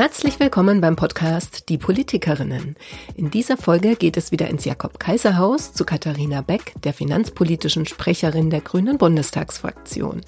[0.00, 2.74] Herzlich willkommen beim Podcast Die Politikerinnen.
[3.16, 8.62] In dieser Folge geht es wieder ins Jakob-Kaiser-Haus zu Katharina Beck, der finanzpolitischen Sprecherin der
[8.62, 10.22] Grünen Bundestagsfraktion.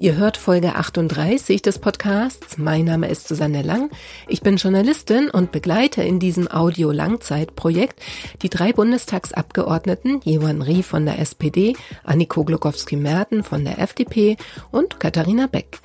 [0.00, 2.56] Ihr hört Folge 38 des Podcasts.
[2.56, 3.90] Mein Name ist Susanne Lang.
[4.28, 8.00] Ich bin Journalistin und begleite in diesem Audio-Langzeitprojekt
[8.42, 11.74] die drei Bundestagsabgeordneten Jewan Rie von der SPD,
[12.04, 14.36] Anniko Glukowski-Merten von der FDP
[14.70, 15.80] und Katharina Beck.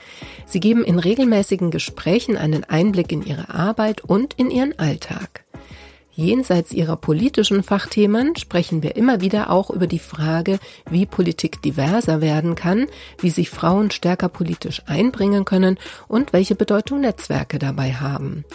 [0.46, 5.44] Sie geben in regelmäßigen Gesprächen einen Einblick in ihre Arbeit und in ihren Alltag.
[6.16, 10.60] Jenseits ihrer politischen Fachthemen sprechen wir immer wieder auch über die Frage,
[10.90, 12.86] wie Politik diverser werden kann,
[13.18, 18.46] wie sich Frauen stärker politisch einbringen können und welche Bedeutung Netzwerke dabei haben.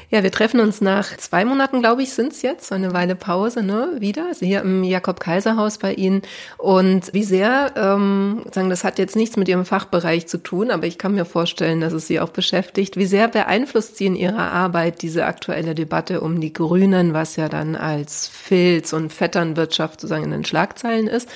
[0.09, 3.15] Ja, wir treffen uns nach zwei Monaten, glaube ich, sind es jetzt, so eine Weile
[3.15, 6.23] Pause, ne, wieder, also hier im Jakob-Kaiser-Haus bei Ihnen.
[6.56, 10.87] Und wie sehr, ähm, sagen, das hat jetzt nichts mit Ihrem Fachbereich zu tun, aber
[10.87, 12.97] ich kann mir vorstellen, dass es Sie auch beschäftigt.
[12.97, 17.50] Wie sehr beeinflusst Sie in Ihrer Arbeit diese aktuelle Debatte um die Grünen, was ja
[17.50, 21.28] dann als Filz- und Vetternwirtschaft sozusagen in den Schlagzeilen ist?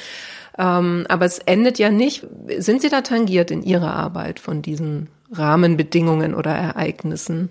[0.56, 2.26] Ähm, aber es endet ja nicht.
[2.56, 7.50] Sind Sie da tangiert in Ihrer Arbeit von diesen Rahmenbedingungen oder Ereignissen?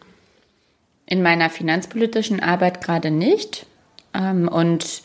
[1.06, 3.66] In meiner finanzpolitischen Arbeit gerade nicht.
[4.14, 5.04] Ähm, und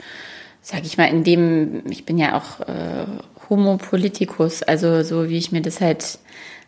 [0.60, 3.06] sage ich mal, in dem, ich bin ja auch äh,
[3.50, 6.18] Homo politicus, also so wie ich mir das halt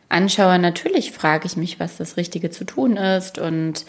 [0.09, 3.86] anschaue, natürlich frage ich mich, was das Richtige zu tun ist und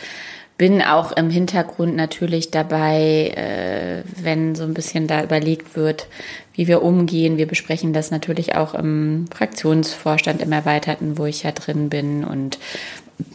[0.57, 6.07] bin auch im Hintergrund natürlich dabei, äh, wenn so ein bisschen da überlegt wird,
[6.53, 7.38] wie wir umgehen.
[7.38, 12.57] Wir besprechen das natürlich auch im Fraktionsvorstand im Erweiterten, wo ich ja drin bin und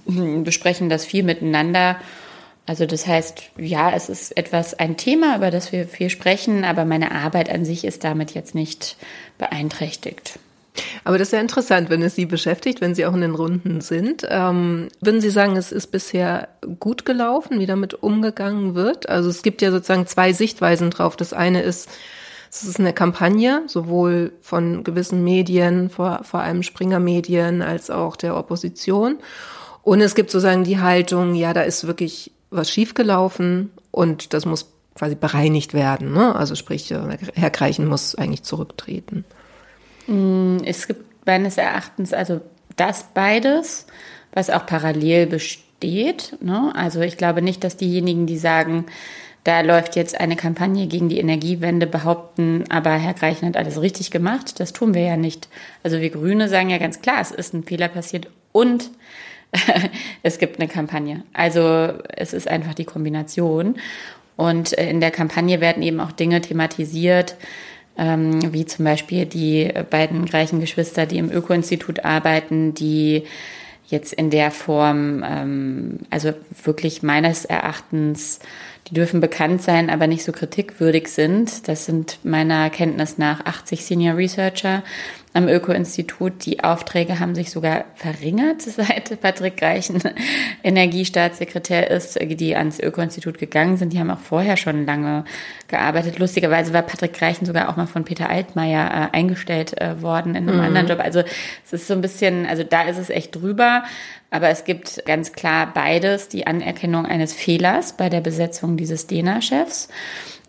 [0.44, 1.96] besprechen das viel miteinander.
[2.66, 6.84] Also das heißt, ja, es ist etwas ein Thema, über das wir viel sprechen, aber
[6.84, 8.96] meine Arbeit an sich ist damit jetzt nicht
[9.38, 10.38] beeinträchtigt.
[11.04, 13.80] Aber das ist ja interessant, wenn es Sie beschäftigt, wenn Sie auch in den Runden
[13.80, 14.26] sind.
[14.28, 16.48] Ähm, würden Sie sagen, es ist bisher
[16.78, 19.08] gut gelaufen, wie damit umgegangen wird?
[19.08, 21.16] Also es gibt ja sozusagen zwei Sichtweisen drauf.
[21.16, 21.88] Das eine ist,
[22.50, 28.36] es ist eine Kampagne, sowohl von gewissen Medien, vor, vor allem Springer-Medien, als auch der
[28.36, 29.18] Opposition.
[29.82, 34.72] Und es gibt sozusagen die Haltung, ja, da ist wirklich was schiefgelaufen und das muss
[34.94, 36.12] quasi bereinigt werden.
[36.12, 36.34] Ne?
[36.34, 36.92] Also sprich,
[37.34, 39.24] Herr Kreichen muss eigentlich zurücktreten.
[40.06, 42.40] Mm, es gibt meines Erachtens also
[42.76, 43.86] das beides,
[44.32, 46.36] was auch parallel besteht.
[46.40, 46.72] Ne?
[46.74, 48.86] Also ich glaube nicht, dass diejenigen, die sagen,
[49.44, 54.10] da läuft jetzt eine Kampagne gegen die Energiewende, behaupten, aber Herr Greichen hat alles richtig
[54.10, 54.60] gemacht.
[54.60, 55.48] Das tun wir ja nicht.
[55.82, 58.90] Also wir Grüne sagen ja ganz klar, es ist ein Fehler passiert und
[60.22, 61.24] es gibt eine Kampagne.
[61.32, 63.76] Also es ist einfach die Kombination.
[64.36, 67.36] Und in der Kampagne werden eben auch Dinge thematisiert,
[67.98, 73.24] ähm, wie zum Beispiel die beiden gleichen Geschwister, die im Öko-Institut arbeiten, die
[73.86, 76.32] jetzt in der Form, ähm, also
[76.64, 78.40] wirklich meines Erachtens
[78.88, 81.68] die dürfen bekannt sein, aber nicht so kritikwürdig sind.
[81.68, 84.82] Das sind meiner Kenntnis nach 80 Senior Researcher
[85.32, 86.44] am Öko-Institut.
[86.44, 90.02] Die Aufträge haben sich sogar verringert, seit Patrick Greichen
[90.62, 93.92] Energiestaatssekretär ist, die ans Öko-Institut gegangen sind.
[93.92, 95.24] Die haben auch vorher schon lange
[95.68, 96.18] gearbeitet.
[96.18, 100.48] Lustigerweise war Patrick Greichen sogar auch mal von Peter Altmaier äh, eingestellt äh, worden in
[100.48, 100.64] einem mhm.
[100.64, 101.00] anderen Job.
[101.00, 101.20] Also
[101.64, 103.84] es ist so ein bisschen, also da ist es echt drüber.
[104.30, 109.88] Aber es gibt ganz klar beides, die Anerkennung eines Fehlers bei der Besetzung dieses DENA-Chefs.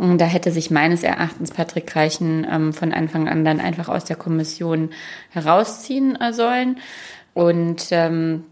[0.02, 4.16] Da hätte sich meines Erachtens Patrick Reichen ähm, von Anfang an dann einfach aus der
[4.16, 4.90] Kommission
[5.30, 6.80] herausziehen äh, sollen.
[7.36, 8.44] Und ähm,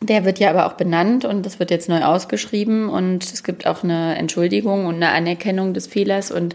[0.00, 3.66] der wird ja aber auch benannt und das wird jetzt neu ausgeschrieben und es gibt
[3.66, 6.54] auch eine Entschuldigung und eine Anerkennung des Fehlers und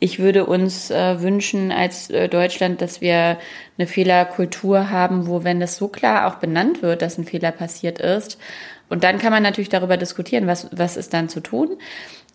[0.00, 3.38] ich würde uns äh, wünschen als äh, Deutschland, dass wir
[3.78, 8.00] eine Fehlerkultur haben, wo, wenn das so klar auch benannt wird, dass ein Fehler passiert
[8.00, 8.38] ist,
[8.92, 11.78] und dann kann man natürlich darüber diskutieren, was, was ist dann zu tun.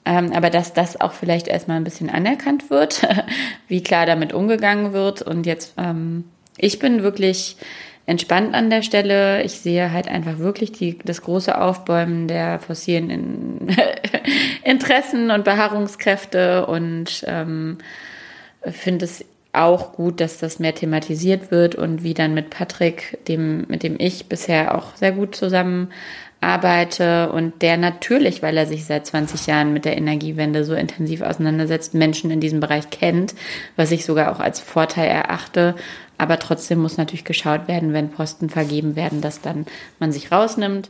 [0.08, 3.06] Ähm, aber dass das auch vielleicht erstmal ein bisschen anerkannt wird,
[3.68, 5.22] wie klar damit umgegangen wird.
[5.22, 6.24] Und jetzt, ähm,
[6.58, 7.58] ich bin wirklich
[8.06, 9.44] entspannt an der Stelle.
[9.44, 13.68] Ich sehe halt einfach wirklich die, das große Aufbäumen der fossilen In
[14.64, 17.78] Interessen und Beharrungskräfte und ähm,
[18.64, 23.66] finde es auch gut, dass das mehr thematisiert wird und wie dann mit Patrick, dem,
[23.68, 25.90] mit dem ich bisher auch sehr gut zusammen
[26.48, 31.22] arbeite und der natürlich, weil er sich seit 20 Jahren mit der Energiewende so intensiv
[31.22, 33.36] auseinandersetzt, Menschen in diesem Bereich kennt,
[33.76, 35.76] was ich sogar auch als Vorteil erachte.
[36.18, 39.66] Aber trotzdem muss natürlich geschaut werden, wenn Posten vergeben werden, dass dann
[40.00, 40.90] man sich rausnimmt.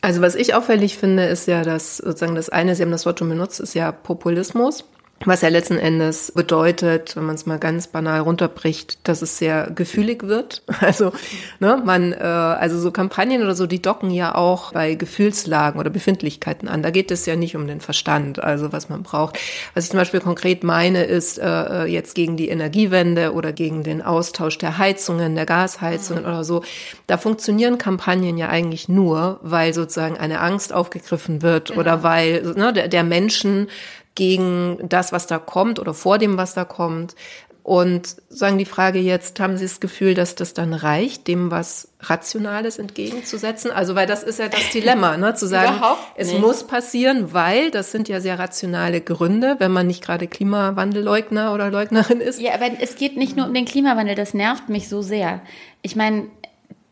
[0.00, 3.20] Also was ich auffällig finde, ist ja, dass sozusagen das eine, Sie haben das Wort
[3.20, 4.84] schon benutzt, ist ja Populismus.
[5.26, 9.70] Was ja letzten Endes bedeutet, wenn man es mal ganz banal runterbricht, dass es sehr
[9.70, 10.62] gefühlig wird.
[10.80, 11.12] Also,
[11.60, 15.90] ne, man, äh, also so Kampagnen oder so, die docken ja auch bei Gefühlslagen oder
[15.90, 16.82] Befindlichkeiten an.
[16.82, 19.38] Da geht es ja nicht um den Verstand, also was man braucht.
[19.74, 23.82] Was ich zum Beispiel konkret meine, ist äh, äh jetzt gegen die Energiewende oder gegen
[23.82, 26.28] den Austausch der Heizungen, der Gasheizungen mhm.
[26.30, 26.64] oder so.
[27.06, 31.80] Da funktionieren Kampagnen ja eigentlich nur, weil sozusagen eine Angst aufgegriffen wird genau.
[31.80, 33.68] oder weil ne, der, der Menschen
[34.14, 37.14] gegen das, was da kommt oder vor dem, was da kommt.
[37.62, 41.88] Und sagen die Frage jetzt, haben Sie das Gefühl, dass das dann reicht, dem was
[42.00, 43.70] Rationales entgegenzusetzen?
[43.70, 45.34] Also, weil das ist ja das Dilemma, ne?
[45.34, 45.80] zu sagen,
[46.16, 51.52] es muss passieren, weil das sind ja sehr rationale Gründe, wenn man nicht gerade Klimawandelleugner
[51.52, 52.40] oder Leugnerin ist.
[52.40, 55.42] Ja, aber es geht nicht nur um den Klimawandel, das nervt mich so sehr.
[55.82, 56.28] Ich meine,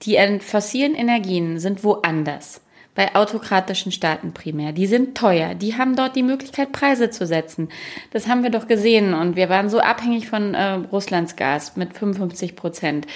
[0.03, 2.61] die fossilen Energien sind woanders
[2.99, 4.73] bei autokratischen Staaten primär.
[4.73, 5.55] Die sind teuer.
[5.55, 7.69] Die haben dort die Möglichkeit, Preise zu setzen.
[8.11, 9.15] Das haben wir doch gesehen.
[9.15, 13.07] Und wir waren so abhängig von äh, Russlands Gas mit 55 Prozent.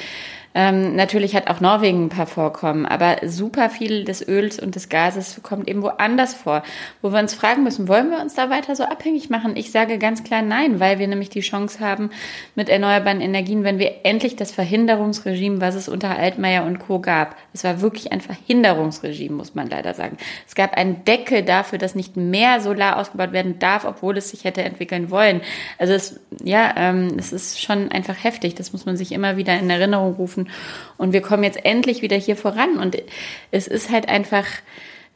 [0.55, 4.89] Ähm, natürlich hat auch Norwegen ein paar Vorkommen, aber super viel des Öls und des
[4.89, 6.63] Gases kommt eben woanders vor,
[7.01, 9.57] wo wir uns fragen müssen, wollen wir uns da weiter so abhängig machen?
[9.57, 12.11] Ich sage ganz klar nein, weil wir nämlich die Chance haben
[12.55, 17.01] mit erneuerbaren Energien, wenn wir endlich das Verhinderungsregime, was es unter Altmaier und Co.
[17.01, 20.19] gab, es war wirklich ein Verhinderungsregime, muss man leider sagen.
[20.47, 24.45] Es gab einen Deckel dafür, dass nicht mehr Solar ausgebaut werden darf, obwohl es sich
[24.45, 25.41] hätte entwickeln wollen.
[25.79, 28.55] Also es, ja, ähm, es ist schon einfach heftig.
[28.55, 30.49] Das muss man sich immer wieder in Erinnerung rufen helfen.
[30.97, 32.79] Und wir kommen jetzt endlich wieder hier voran.
[32.79, 32.97] Und
[33.51, 34.47] es ist halt einfach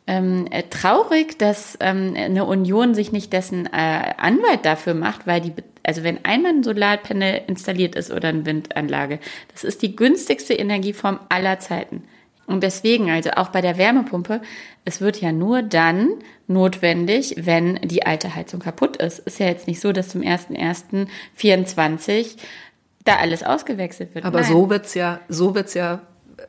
[0.06, 5.52] ähm, traurig, dass ähm, eine Union sich nicht dessen äh, Anwalt dafür macht, weil die,
[5.82, 9.19] also wenn einmal ein Solarpanel installiert ist oder eine Windanlage,
[9.52, 12.05] das ist die günstigste Energieform aller Zeiten.
[12.46, 14.40] Und deswegen, also auch bei der Wärmepumpe,
[14.84, 16.11] es wird ja nur dann
[16.46, 19.19] notwendig, wenn die alte Heizung kaputt ist.
[19.19, 22.37] Ist ja jetzt nicht so, dass zum 1.1.24
[23.06, 24.25] da alles ausgewechselt wird.
[24.25, 24.50] Aber Nein.
[24.50, 26.03] so wird's ja, so wird's ja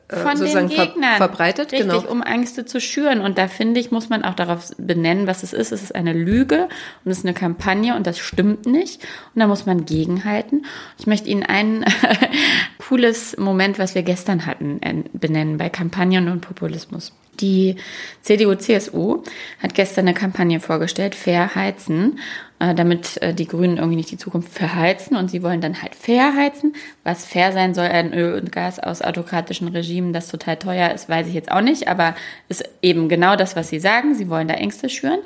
[0.08, 2.10] äh, von den Gegnern verbreitet, richtig, genau.
[2.10, 3.20] um Ängste zu schüren.
[3.20, 5.72] Und da finde ich, muss man auch darauf benennen, was es ist.
[5.72, 6.68] Es ist eine Lüge
[7.04, 9.02] und es ist eine Kampagne und das stimmt nicht.
[9.34, 10.66] Und da muss man gegenhalten.
[10.98, 11.84] Ich möchte Ihnen ein
[12.88, 14.80] cooles Moment, was wir gestern hatten,
[15.12, 17.12] benennen bei Kampagnen und Populismus.
[17.40, 17.76] Die
[18.22, 19.22] CDU-CSU
[19.62, 22.18] hat gestern eine Kampagne vorgestellt, Fair heizen,
[22.58, 25.94] äh, damit äh, die Grünen irgendwie nicht die Zukunft verheizen und sie wollen dann halt
[25.94, 26.74] fair heizen.
[27.04, 31.08] Was fair sein soll an Öl und Gas aus autokratischen Regimen, das total teuer ist,
[31.08, 32.14] weiß ich jetzt auch nicht, aber
[32.48, 34.14] ist eben genau das, was sie sagen.
[34.14, 35.20] Sie wollen da Ängste schüren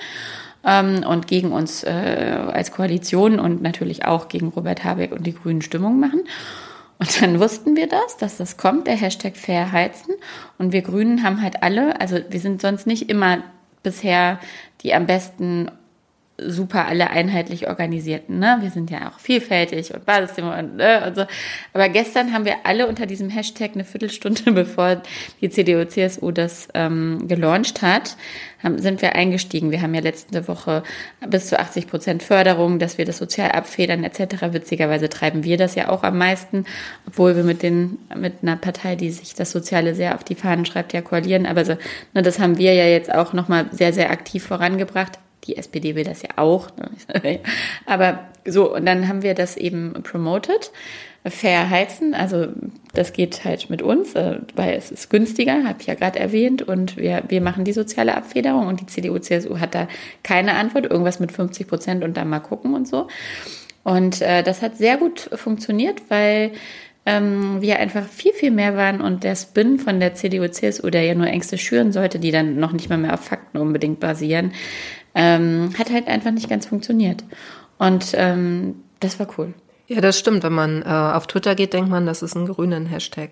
[0.65, 5.35] ähm, und gegen uns äh, als Koalition und natürlich auch gegen Robert Habeck und die
[5.35, 6.23] Grünen Stimmung machen.
[7.03, 10.15] Und dann wussten wir das, dass das kommt, der Hashtag Fairheizen.
[10.57, 13.43] Und wir Grünen haben halt alle, also wir sind sonst nicht immer
[13.83, 14.39] bisher
[14.83, 15.69] die am besten
[16.39, 18.39] super alle einheitlich organisierten.
[18.39, 18.59] Ne?
[18.61, 21.27] Wir sind ja auch vielfältig und Basisthema und, ne, und so.
[21.73, 25.03] Aber gestern haben wir alle unter diesem Hashtag eine Viertelstunde, bevor
[25.41, 28.17] die CDU-CSU das ähm, gelauncht hat,
[28.63, 29.71] haben, sind wir eingestiegen.
[29.71, 30.83] Wir haben ja letzte Woche
[31.27, 34.53] bis zu 80 Prozent Förderung, dass wir das sozial abfedern etc.
[34.53, 36.65] Witzigerweise treiben wir das ja auch am meisten,
[37.07, 40.65] obwohl wir mit den mit einer Partei, die sich das Soziale sehr auf die Fahnen
[40.65, 41.47] schreibt, ja koalieren.
[41.47, 41.77] Aber so,
[42.15, 45.19] ne, das haben wir ja jetzt auch nochmal sehr, sehr aktiv vorangebracht.
[45.45, 46.69] Die SPD will das ja auch.
[46.77, 47.41] Ne?
[47.87, 50.71] Aber so, und dann haben wir das eben promoted.
[51.25, 52.49] Fair heizen, also
[52.95, 56.63] das geht halt mit uns, äh, weil es ist günstiger, habe ich ja gerade erwähnt,
[56.63, 59.87] und wir, wir machen die soziale Abfederung und die CDU, CSU hat da
[60.25, 63.07] keine Antwort, irgendwas mit 50 Prozent und dann mal gucken und so.
[63.85, 66.53] Und äh, das hat sehr gut funktioniert, weil
[67.05, 71.03] ähm, wir einfach viel, viel mehr waren und der Spin von der CDU, CSU, der
[71.03, 74.53] ja nur Ängste schüren sollte, die dann noch nicht mal mehr auf Fakten unbedingt basieren,
[75.15, 77.25] ähm, hat halt einfach nicht ganz funktioniert.
[77.79, 79.55] Und ähm, Das war cool.
[79.89, 80.43] Ja, das stimmt.
[80.43, 83.31] Wenn man äh, auf Twitter geht, denkt man, das ist ein grünen Hashtag.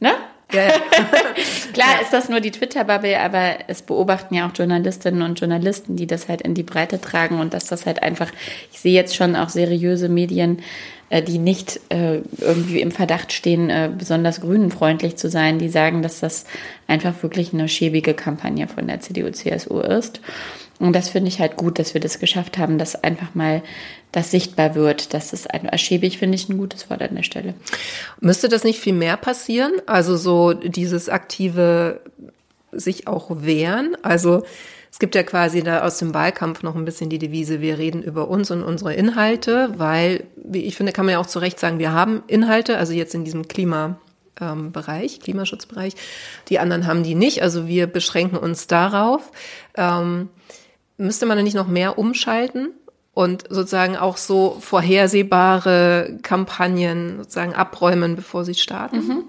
[0.00, 0.12] Ne?
[0.52, 0.72] Ja, ja.
[1.72, 2.02] Klar ja.
[2.02, 6.28] ist das nur die Twitter-Bubble, aber es beobachten ja auch Journalistinnen und Journalisten, die das
[6.28, 8.28] halt in die Breite tragen und dass das halt einfach,
[8.72, 10.62] ich sehe jetzt schon auch seriöse Medien,
[11.10, 16.02] äh, die nicht äh, irgendwie im Verdacht stehen, äh, besonders grünenfreundlich zu sein, die sagen,
[16.02, 16.46] dass das
[16.86, 20.22] einfach wirklich eine schäbige Kampagne von der CDU-CSU ist.
[20.78, 23.62] Und das finde ich halt gut, dass wir das geschafft haben, dass einfach mal
[24.12, 25.12] das sichtbar wird.
[25.12, 27.54] Das ist ein schäbig, finde ich, ein gutes Wort an der Stelle.
[28.20, 29.72] Müsste das nicht viel mehr passieren?
[29.86, 32.00] Also so dieses aktive
[32.72, 33.96] sich auch wehren?
[34.02, 34.44] Also
[34.90, 38.02] es gibt ja quasi da aus dem Wahlkampf noch ein bisschen die Devise, wir reden
[38.02, 41.60] über uns und unsere Inhalte, weil, wie ich finde, kann man ja auch zu Recht
[41.60, 43.98] sagen, wir haben Inhalte, also jetzt in diesem Klima,
[44.40, 45.94] ähm, Bereich, Klimaschutzbereich.
[46.48, 47.42] Die anderen haben die nicht.
[47.42, 49.30] Also wir beschränken uns darauf.
[49.76, 50.28] Ähm,
[50.98, 52.70] müsste man nicht noch mehr umschalten
[53.14, 58.96] und sozusagen auch so vorhersehbare Kampagnen sozusagen abräumen, bevor sie starten?
[58.98, 59.24] Mhm.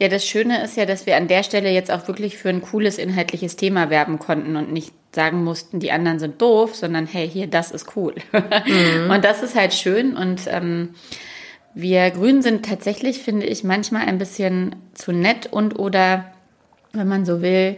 [0.00, 2.62] Ja, das Schöne ist ja, dass wir an der Stelle jetzt auch wirklich für ein
[2.62, 7.28] cooles inhaltliches Thema werben konnten und nicht sagen mussten, die anderen sind doof, sondern hey,
[7.28, 8.14] hier, das ist cool.
[8.32, 9.10] Mhm.
[9.10, 10.94] Und das ist halt schön und ähm,
[11.74, 16.32] wir Grünen sind tatsächlich, finde ich, manchmal ein bisschen zu nett und oder,
[16.92, 17.76] wenn man so will,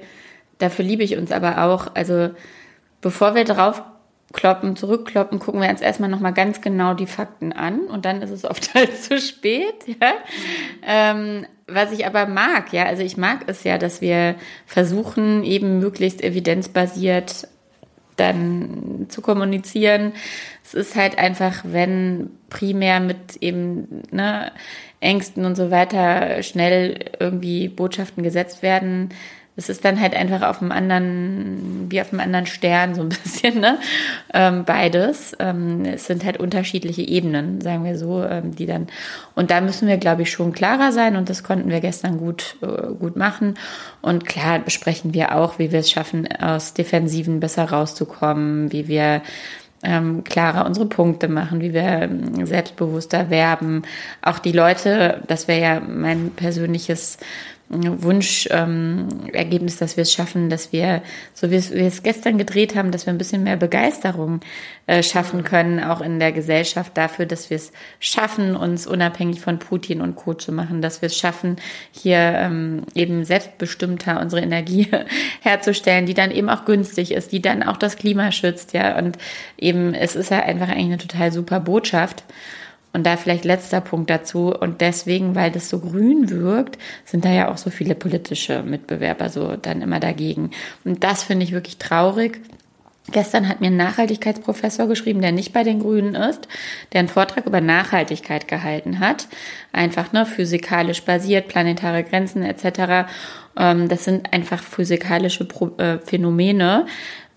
[0.59, 1.95] dafür liebe ich uns aber auch.
[1.95, 2.31] Also
[3.03, 3.83] bevor wir drauf
[4.33, 8.31] kloppen, zurückkloppen, gucken wir uns erstmal nochmal ganz genau die Fakten an und dann ist
[8.31, 9.87] es oft halt zu spät.
[9.87, 10.15] Ja?
[10.87, 14.35] Ähm, was ich aber mag, ja, also ich mag es ja, dass wir
[14.67, 17.49] versuchen, eben möglichst evidenzbasiert
[18.17, 20.13] dann zu kommunizieren.
[20.65, 24.53] Es ist halt einfach, wenn primär mit eben ne,
[25.01, 29.11] Ängsten und so weiter schnell irgendwie Botschaften gesetzt werden,
[29.55, 33.09] es ist dann halt einfach auf einem anderen, wie auf einem anderen Stern so ein
[33.23, 33.79] bisschen, ne?
[34.33, 35.37] Ähm, beides.
[35.39, 38.87] Ähm, es sind halt unterschiedliche Ebenen, sagen wir so, ähm, die dann,
[39.35, 42.57] und da müssen wir, glaube ich, schon klarer sein und das konnten wir gestern gut,
[42.63, 43.55] äh, gut machen.
[44.01, 49.21] Und klar besprechen wir auch, wie wir es schaffen, aus Defensiven besser rauszukommen, wie wir
[49.83, 53.83] ähm, klarer unsere Punkte machen, wie wir ähm, selbstbewusster werben.
[54.23, 57.19] Auch die Leute, das wäre ja mein persönliches
[57.73, 61.03] Wunschergebnis, ähm, dass wir es schaffen, dass wir,
[61.33, 64.41] so wie wir es gestern gedreht haben, dass wir ein bisschen mehr Begeisterung
[64.87, 69.59] äh, schaffen können, auch in der Gesellschaft dafür, dass wir es schaffen, uns unabhängig von
[69.59, 70.35] Putin und Co.
[70.35, 71.57] zu machen, dass wir es schaffen,
[71.93, 74.89] hier ähm, eben selbstbestimmter unsere Energie
[75.41, 78.99] herzustellen, die dann eben auch günstig ist, die dann auch das Klima schützt, ja.
[78.99, 79.17] Und
[79.57, 82.25] eben, es ist ja einfach eigentlich eine total super Botschaft.
[82.93, 84.55] Und da vielleicht letzter Punkt dazu.
[84.55, 89.31] Und deswegen, weil das so grün wirkt, sind da ja auch so viele politische Mitbewerber
[89.31, 90.51] so dann immer dagegen.
[90.85, 92.41] Und das finde ich wirklich traurig.
[93.11, 96.47] Gestern hat mir ein Nachhaltigkeitsprofessor geschrieben, der nicht bei den Grünen ist,
[96.93, 99.27] der einen Vortrag über Nachhaltigkeit gehalten hat.
[99.73, 103.11] Einfach ne, physikalisch basiert, planetare Grenzen etc.
[103.57, 106.87] Ähm, das sind einfach physikalische äh, Phänomene.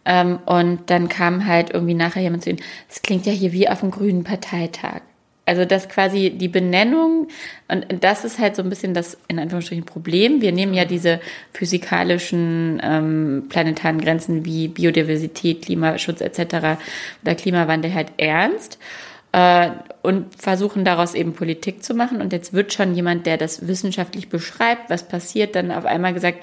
[0.06, 2.58] Ähm, und dann kam halt irgendwie nachher jemand zu ihm,
[2.88, 5.02] das klingt ja hier wie auf dem Grünen Parteitag.
[5.46, 7.28] Also das quasi die Benennung
[7.68, 10.42] und das ist halt so ein bisschen das in Anführungsstrichen Problem.
[10.42, 11.20] Wir nehmen ja diese
[11.54, 16.80] physikalischen ähm, planetaren Grenzen wie Biodiversität, Klimaschutz etc.
[17.22, 18.80] oder Klimawandel halt ernst
[19.34, 19.70] äh,
[20.02, 22.22] und versuchen daraus eben Politik zu machen.
[22.22, 26.40] Und jetzt wird schon jemand, der das wissenschaftlich beschreibt, was passiert, dann auf einmal gesagt,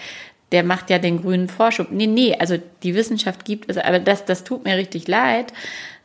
[0.53, 1.91] der macht ja den grünen Vorschub.
[1.91, 5.53] Nee, nee, also die Wissenschaft gibt es, aber das, das tut mir richtig leid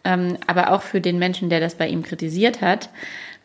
[0.08, 2.90] ähm, aber auch für den Menschen, der das bei ihm kritisiert hat,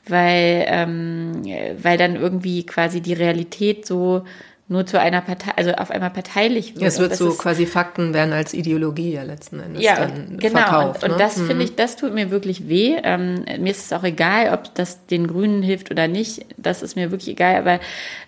[0.07, 1.43] weil, ähm,
[1.83, 4.25] weil dann irgendwie quasi die Realität so
[4.69, 6.83] nur zu einer Partei, also auf einmal parteilich wird.
[6.83, 10.61] Ja, es wird so quasi Fakten werden als Ideologie ja letzten Endes ja, dann genau.
[10.61, 11.03] verkauft.
[11.03, 11.15] Und, ne?
[11.15, 11.47] und das mhm.
[11.49, 12.97] finde ich, das tut mir wirklich weh.
[13.03, 16.47] Ähm, mir ist es auch egal, ob das den Grünen hilft oder nicht.
[16.57, 17.57] Das ist mir wirklich egal.
[17.57, 17.81] Aber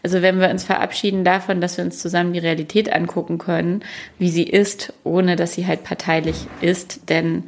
[0.03, 3.83] also wenn wir uns verabschieden davon, dass wir uns zusammen die Realität angucken können,
[4.19, 7.45] wie sie ist, ohne dass sie halt parteilich ist, denn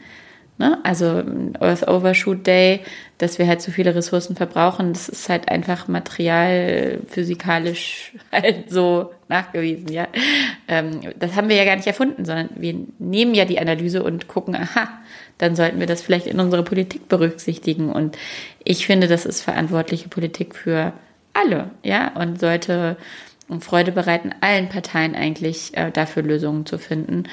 [0.58, 0.78] Ne?
[0.84, 1.22] Also
[1.60, 2.80] Earth Overshoot Day,
[3.18, 9.12] dass wir halt zu viele Ressourcen verbrauchen, das ist halt einfach material, physikalisch halt so
[9.28, 10.08] nachgewiesen, ja.
[10.66, 14.28] Ähm, das haben wir ja gar nicht erfunden, sondern wir nehmen ja die Analyse und
[14.28, 14.88] gucken, aha,
[15.36, 17.90] dann sollten wir das vielleicht in unsere Politik berücksichtigen.
[17.90, 18.16] Und
[18.64, 20.94] ich finde, das ist verantwortliche Politik für
[21.34, 22.96] alle, ja, und sollte
[23.48, 27.24] und Freude bereiten, allen Parteien eigentlich äh, dafür Lösungen zu finden.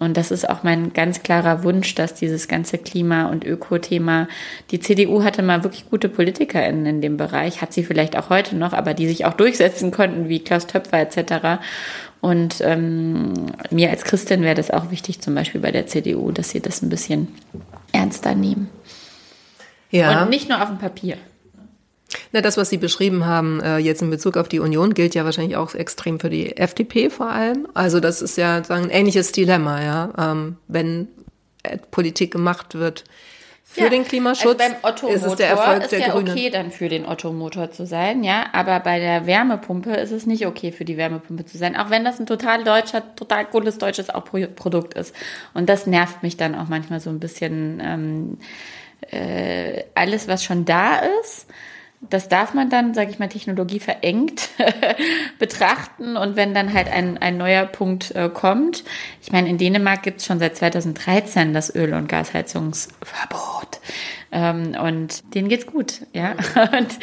[0.00, 4.26] Und das ist auch mein ganz klarer Wunsch, dass dieses ganze Klima- und Öko-Thema,
[4.72, 8.56] die CDU hatte mal wirklich gute PolitikerInnen in dem Bereich, hat sie vielleicht auch heute
[8.56, 11.62] noch, aber die sich auch durchsetzen konnten, wie Klaus Töpfer etc.
[12.20, 13.34] Und ähm,
[13.70, 16.82] mir als Christin wäre das auch wichtig, zum Beispiel bei der CDU, dass sie das
[16.82, 17.28] ein bisschen
[17.92, 18.68] ernster nehmen.
[19.90, 20.22] Ja.
[20.22, 21.16] Und nicht nur auf dem Papier.
[22.32, 25.24] Na, das, was Sie beschrieben haben, äh, jetzt in Bezug auf die Union, gilt ja
[25.24, 27.66] wahrscheinlich auch extrem für die FDP vor allem.
[27.74, 30.12] Also das ist ja sagen, ein ähnliches Dilemma, ja.
[30.16, 31.08] Ähm, wenn
[31.90, 33.04] Politik gemacht wird
[33.64, 36.30] für ja, den Klimaschutz, also beim Otto ist es der Erfolg ist der ja Grünen.
[36.30, 38.46] okay, dann für den Otto-Motor zu sein, ja.
[38.52, 42.04] Aber bei der Wärmepumpe ist es nicht okay, für die Wärmepumpe zu sein, auch wenn
[42.04, 45.14] das ein total deutscher, total cooles deutsches auch Produkt ist.
[45.54, 47.80] Und das nervt mich dann auch manchmal so ein bisschen.
[47.84, 48.38] Ähm,
[49.10, 51.46] äh, alles, was schon da ist,
[52.00, 54.48] das darf man dann, sage ich mal, Technologie verengt
[55.38, 56.16] betrachten.
[56.16, 58.84] Und wenn dann halt ein, ein neuer Punkt äh, kommt,
[59.22, 63.80] ich meine, in Dänemark gibt es schon seit 2013 das Öl- und Gasheizungsverbot.
[64.32, 66.32] Ähm, und denen geht's gut, ja.
[66.54, 66.98] Und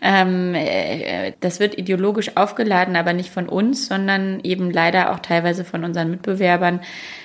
[0.00, 5.64] ähm, äh, das wird ideologisch aufgeladen, aber nicht von uns, sondern eben leider auch teilweise
[5.64, 6.80] von unseren Mitbewerbern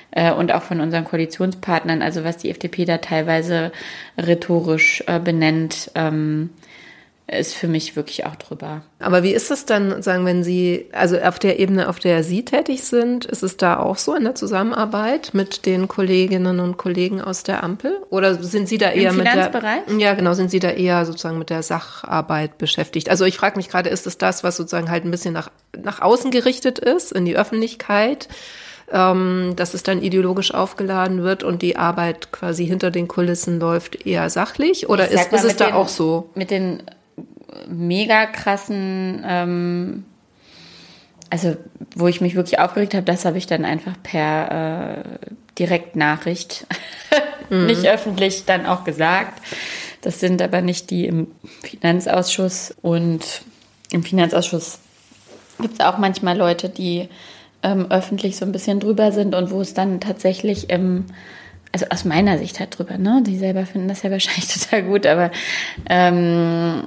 [0.09, 2.01] äh, und auch von unseren Koalitionspartnern.
[2.01, 3.71] Also was die FDP da teilweise
[4.17, 5.91] rhetorisch äh, benennt.
[5.93, 6.49] Ähm,
[7.27, 8.81] ist für mich wirklich auch drüber.
[8.99, 12.43] Aber wie ist es dann, sagen, wenn Sie, also auf der Ebene, auf der Sie
[12.43, 17.21] tätig sind, ist es da auch so in der Zusammenarbeit mit den Kolleginnen und Kollegen
[17.21, 17.97] aus der Ampel?
[18.09, 21.39] Oder sind Sie da eher Im mit der, ja genau, sind Sie da eher sozusagen
[21.39, 23.09] mit der Sacharbeit beschäftigt?
[23.09, 25.49] Also ich frage mich gerade, ist es das, was sozusagen halt ein bisschen nach,
[25.81, 28.27] nach außen gerichtet ist, in die Öffentlichkeit?
[28.91, 34.05] Ähm, dass es dann ideologisch aufgeladen wird und die Arbeit quasi hinter den Kulissen läuft
[34.05, 34.89] eher sachlich?
[34.89, 36.29] Oder ist, ist es da den, auch so?
[36.35, 36.83] Mit den
[37.67, 40.05] mega krassen, ähm,
[41.29, 41.55] also
[41.95, 45.03] wo ich mich wirklich aufgeregt habe, das habe ich dann einfach per äh,
[45.57, 46.67] Direktnachricht,
[47.49, 47.65] mhm.
[47.65, 49.41] nicht öffentlich, dann auch gesagt.
[50.01, 51.27] Das sind aber nicht die im
[51.61, 52.75] Finanzausschuss.
[52.81, 53.43] Und
[53.91, 54.79] im Finanzausschuss
[55.59, 57.07] gibt es auch manchmal Leute, die
[57.63, 61.05] ähm, öffentlich so ein bisschen drüber sind und wo es dann tatsächlich im
[61.73, 63.23] also aus meiner Sicht halt drüber, ne?
[63.25, 65.31] Die selber finden das ja wahrscheinlich total gut, aber
[65.89, 66.83] ähm,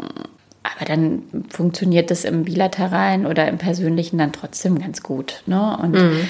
[0.75, 5.43] aber dann funktioniert das im bilateralen oder im persönlichen dann trotzdem ganz gut.
[5.47, 5.78] Ne?
[5.82, 6.28] Und mhm.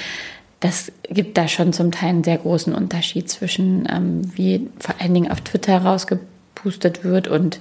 [0.61, 5.15] das gibt da schon zum Teil einen sehr großen Unterschied zwischen, ähm, wie vor allen
[5.15, 7.61] Dingen auf Twitter rausgepustet wird und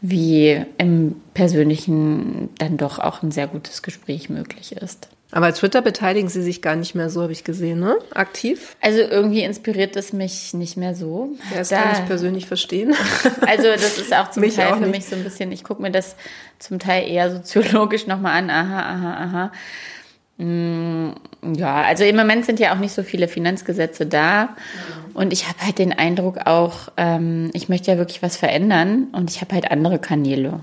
[0.00, 5.08] wie im persönlichen dann doch auch ein sehr gutes Gespräch möglich ist.
[5.34, 7.98] Aber Twitter beteiligen Sie sich gar nicht mehr so, habe ich gesehen, ne?
[8.14, 8.76] Aktiv?
[8.80, 11.30] Also irgendwie inspiriert es mich nicht mehr so.
[11.50, 12.94] Ja, das da, kann ich persönlich verstehen.
[13.44, 14.94] Also das ist auch zum Teil auch für nicht.
[14.94, 16.14] mich so ein bisschen, ich gucke mir das
[16.60, 18.48] zum Teil eher soziologisch nochmal an.
[18.48, 19.52] Aha, aha, aha.
[20.36, 21.14] Mm,
[21.56, 24.50] ja, also im Moment sind ja auch nicht so viele Finanzgesetze da.
[25.14, 29.32] Und ich habe halt den Eindruck auch, ähm, ich möchte ja wirklich was verändern und
[29.32, 30.60] ich habe halt andere Kanäle.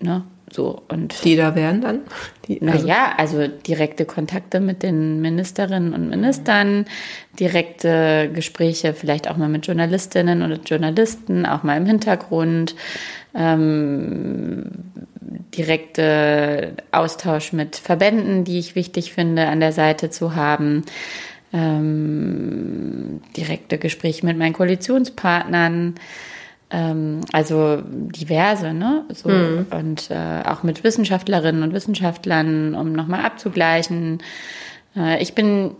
[0.00, 0.22] Ne?
[0.54, 2.02] So, und die da wären dann?
[2.46, 6.84] Die, also naja, also direkte Kontakte mit den Ministerinnen und Ministern,
[7.40, 12.76] direkte Gespräche vielleicht auch mal mit Journalistinnen oder Journalisten, auch mal im Hintergrund,
[13.34, 14.66] ähm,
[15.56, 20.84] direkte Austausch mit Verbänden, die ich wichtig finde, an der Seite zu haben,
[21.52, 25.96] ähm, direkte Gespräche mit meinen Koalitionspartnern
[26.70, 29.04] ähm, also diverse, ne?
[29.12, 29.66] So, mhm.
[29.70, 34.22] Und äh, auch mit Wissenschaftlerinnen und Wissenschaftlern, um nochmal abzugleichen.
[34.96, 35.72] Äh, ich bin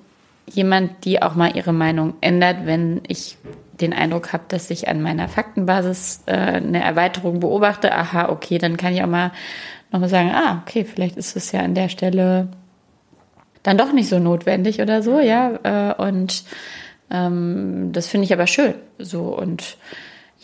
[0.46, 3.38] jemand, die auch mal ihre Meinung ändert, wenn ich
[3.80, 7.92] den Eindruck habe, dass ich an meiner Faktenbasis äh, eine Erweiterung beobachte.
[7.92, 9.32] Aha, okay, dann kann ich auch mal
[9.90, 12.48] nochmal sagen, ah, okay, vielleicht ist es ja an der Stelle
[13.62, 15.58] dann doch nicht so notwendig oder so, ja.
[15.62, 16.44] Äh, und
[17.10, 18.74] ähm, das finde ich aber schön.
[18.98, 19.76] So und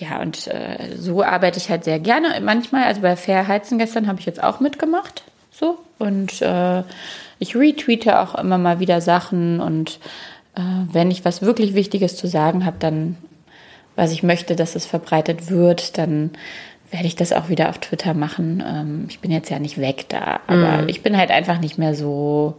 [0.01, 2.41] ja, und äh, so arbeite ich halt sehr gerne.
[2.41, 5.25] Manchmal, also bei Fair Heizen gestern habe ich jetzt auch mitgemacht.
[5.51, 5.79] So.
[5.99, 6.83] Und äh,
[7.39, 9.61] ich retweete auch immer mal wieder Sachen.
[9.61, 10.01] Und
[10.55, 10.61] äh,
[10.91, 13.19] wenn ich was wirklich Wichtiges zu sagen habe, dann,
[13.95, 16.31] was ich möchte, dass es verbreitet wird, dann
[16.91, 18.65] werde ich das auch wieder auf Twitter machen.
[18.67, 20.89] Ähm, ich bin jetzt ja nicht weg da, aber mhm.
[20.89, 22.57] ich bin halt einfach nicht mehr so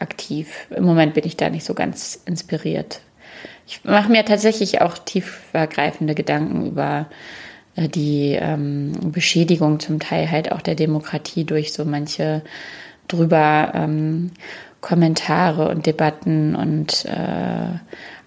[0.00, 0.66] aktiv.
[0.70, 3.00] Im Moment bin ich da nicht so ganz inspiriert.
[3.72, 7.06] Ich mache mir tatsächlich auch tiefergreifende Gedanken über
[7.74, 12.42] äh, die ähm, Beschädigung zum Teil halt auch der Demokratie durch so manche
[13.08, 14.32] drüber ähm,
[14.82, 17.78] Kommentare und Debatten und äh,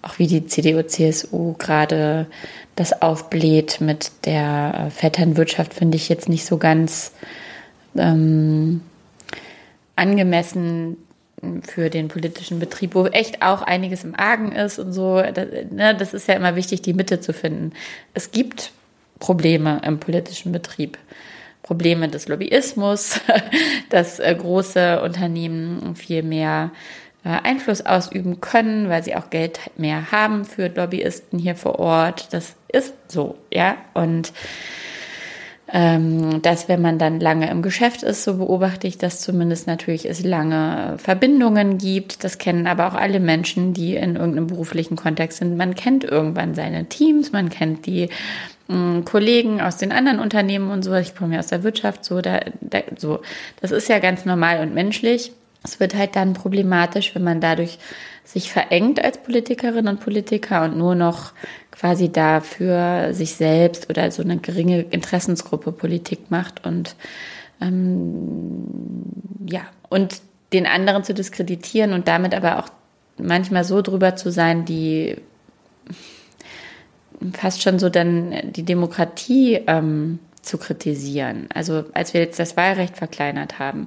[0.01, 2.25] auch wie die CDU, CSU gerade
[2.75, 7.11] das aufbläht mit der äh, Vetternwirtschaft, finde ich jetzt nicht so ganz
[7.95, 8.81] ähm,
[9.95, 10.97] angemessen
[11.63, 15.21] für den politischen Betrieb, wo echt auch einiges im Argen ist und so.
[15.21, 17.73] Das, ne, das ist ja immer wichtig, die Mitte zu finden.
[18.13, 18.71] Es gibt
[19.19, 20.97] Probleme im politischen Betrieb.
[21.63, 23.19] Probleme des Lobbyismus,
[23.89, 26.71] dass äh, große Unternehmen viel mehr
[27.23, 32.33] äh, Einfluss ausüben können, weil sie auch Geld mehr haben für Lobbyisten hier vor Ort.
[32.33, 33.77] Das ist so, ja.
[33.95, 34.31] Und
[35.77, 40.09] ähm, dass wenn man dann lange im Geschäft ist, so beobachte ich das zumindest natürlich,
[40.09, 42.23] es lange Verbindungen gibt.
[42.23, 45.57] Das kennen aber auch alle Menschen, die in irgendeinem beruflichen Kontext sind.
[45.57, 48.07] Man kennt irgendwann seine Teams, man kennt die
[48.69, 50.93] mm, Kollegen aus den anderen Unternehmen und so.
[50.93, 53.19] Ich komme ja aus der Wirtschaft, so, da, da, so.
[53.59, 55.33] Das ist ja ganz normal und menschlich.
[55.65, 57.79] Es wird halt dann problematisch, wenn man dadurch
[58.23, 61.33] sich verengt als Politikerin und Politiker und nur noch
[61.71, 66.95] quasi dafür sich selbst oder so eine geringe Interessensgruppe Politik macht und
[67.61, 68.65] ähm,
[69.47, 70.21] ja, und
[70.53, 72.69] den anderen zu diskreditieren und damit aber auch
[73.17, 75.17] manchmal so drüber zu sein, die
[77.33, 81.47] fast schon so dann die Demokratie ähm, zu kritisieren.
[81.53, 83.85] Also als wir jetzt das Wahlrecht verkleinert haben,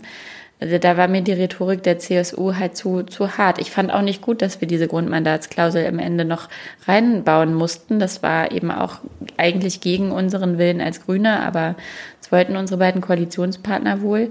[0.60, 3.60] also da war mir die Rhetorik der CSU halt zu, zu hart.
[3.60, 6.48] Ich fand auch nicht gut, dass wir diese Grundmandatsklausel am Ende noch
[6.86, 8.00] reinbauen mussten.
[8.00, 8.96] Das war eben auch
[9.36, 11.76] eigentlich gegen unseren Willen als Grüne, aber
[12.20, 14.30] das wollten unsere beiden Koalitionspartner wohl.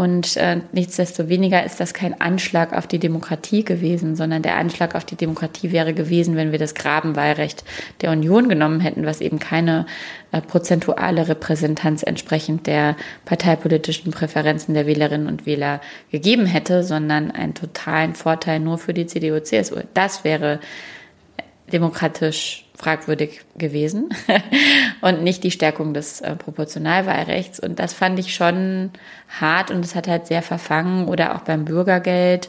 [0.00, 5.04] Und äh, nichtsdestoweniger ist das kein Anschlag auf die Demokratie gewesen, sondern der Anschlag auf
[5.04, 7.64] die Demokratie wäre gewesen, wenn wir das Grabenwahlrecht
[8.00, 9.84] der Union genommen hätten, was eben keine
[10.32, 17.52] äh, prozentuale Repräsentanz entsprechend der parteipolitischen Präferenzen der Wählerinnen und Wähler gegeben hätte, sondern einen
[17.52, 19.80] totalen Vorteil nur für die CDU-CSU.
[19.92, 20.60] Das wäre
[21.74, 24.08] demokratisch fragwürdig gewesen
[25.02, 27.60] und nicht die Stärkung des äh, Proportionalwahlrechts.
[27.60, 28.90] Und das fand ich schon
[29.28, 32.48] hart und es hat halt sehr verfangen oder auch beim Bürgergeld,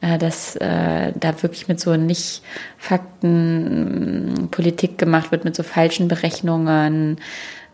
[0.00, 2.42] äh, dass äh, da wirklich mit so nicht
[2.78, 7.18] Fakten äh, Politik gemacht wird, mit so falschen Berechnungen.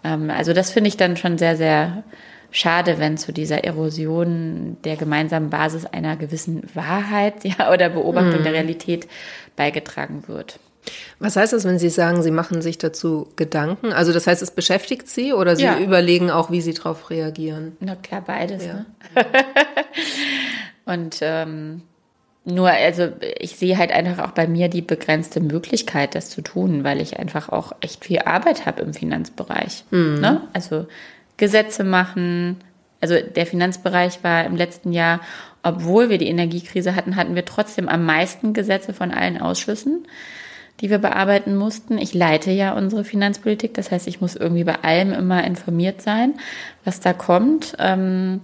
[0.03, 2.03] Ähm, also das finde ich dann schon sehr, sehr
[2.51, 8.45] schade, wenn zu dieser Erosion der gemeinsamen Basis einer gewissen Wahrheit ja, oder Beobachtung mhm.
[8.45, 9.07] der Realität
[9.55, 10.59] beigetragen wird.
[11.18, 13.92] Was heißt das, wenn Sie sagen, Sie machen sich dazu Gedanken?
[13.92, 15.79] Also das heißt, es beschäftigt Sie oder Sie ja.
[15.79, 17.77] überlegen auch, wie Sie darauf reagieren?
[17.81, 18.64] Na klar, beides.
[18.66, 18.75] Ja.
[18.75, 18.87] Ne?
[20.85, 21.83] Und ähm,
[22.45, 26.83] nur, also ich sehe halt einfach auch bei mir die begrenzte Möglichkeit, das zu tun,
[26.83, 29.85] weil ich einfach auch echt viel Arbeit habe im Finanzbereich.
[29.90, 30.21] Mhm.
[30.21, 30.40] Ne?
[30.53, 30.87] Also
[31.37, 32.57] Gesetze machen.
[33.01, 35.21] Also der Finanzbereich war im letzten Jahr,
[35.62, 40.05] obwohl wir die Energiekrise hatten, hatten wir trotzdem am meisten Gesetze von allen Ausschüssen
[40.83, 41.97] die wir bearbeiten mussten.
[41.97, 46.35] Ich leite ja unsere Finanzpolitik, das heißt, ich muss irgendwie bei allem immer informiert sein,
[46.85, 47.77] was da kommt.
[47.79, 48.40] Ähm,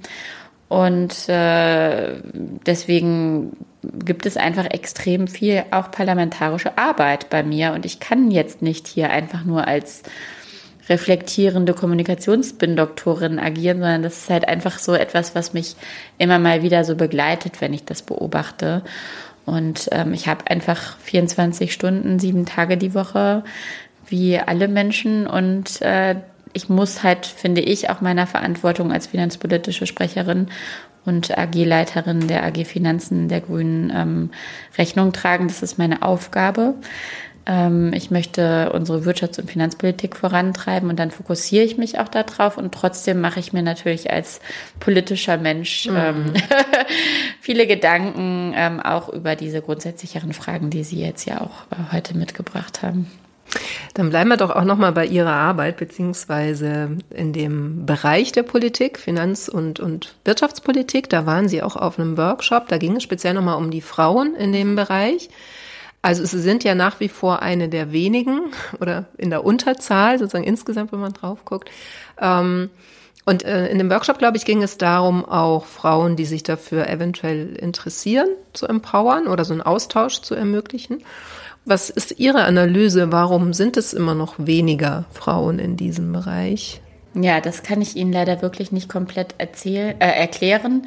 [0.69, 2.21] und äh,
[2.67, 7.73] deswegen gibt es einfach extrem viel auch parlamentarische Arbeit bei mir.
[7.73, 10.03] Und ich kann jetzt nicht hier einfach nur als
[10.89, 15.77] reflektierende Kommunikationsbindoktorin agieren, sondern das ist halt einfach so etwas, was mich
[16.19, 18.83] immer mal wieder so begleitet, wenn ich das beobachte.
[19.49, 23.45] Und ähm, ich habe einfach 24 Stunden, sieben Tage die Woche,
[24.07, 25.27] wie alle Menschen.
[25.27, 26.17] Und äh,
[26.53, 30.49] ich muss halt, finde ich, auch meiner Verantwortung als finanzpolitische Sprecherin
[31.05, 34.31] und AG-Leiterin der AG Finanzen der Grünen ähm,
[34.77, 35.49] Rechnung tragen.
[35.49, 36.75] Das ist meine Aufgabe.
[37.49, 42.59] Ähm, ich möchte unsere Wirtschafts- und Finanzpolitik vorantreiben und dann fokussiere ich mich auch darauf
[42.59, 44.41] und trotzdem mache ich mir natürlich als
[44.79, 45.97] politischer Mensch mhm.
[45.97, 46.33] ähm,
[47.41, 52.17] viele Gedanken ähm, auch über diese grundsätzlicheren Fragen, die Sie jetzt ja auch äh, heute
[52.17, 53.11] mitgebracht haben.
[53.95, 58.43] Dann bleiben wir doch auch noch mal bei Ihrer Arbeit beziehungsweise in dem Bereich der
[58.43, 61.09] Politik, Finanz- und, und Wirtschaftspolitik.
[61.09, 62.69] Da waren Sie auch auf einem Workshop.
[62.69, 65.31] Da ging es speziell noch mal um die Frauen in dem Bereich.
[66.03, 70.45] Also sie sind ja nach wie vor eine der wenigen oder in der Unterzahl, sozusagen
[70.45, 71.71] insgesamt, wenn man drauf guckt.
[72.21, 72.71] Ähm,
[73.25, 76.89] und äh, in dem Workshop, glaube ich, ging es darum, auch Frauen, die sich dafür
[76.89, 81.03] eventuell interessieren, zu empowern oder so einen Austausch zu ermöglichen.
[81.67, 83.13] Was ist Ihre Analyse?
[83.13, 86.81] Warum sind es immer noch weniger Frauen in diesem Bereich?
[87.13, 90.87] Ja, das kann ich Ihnen leider wirklich nicht komplett erzähl äh, erklären.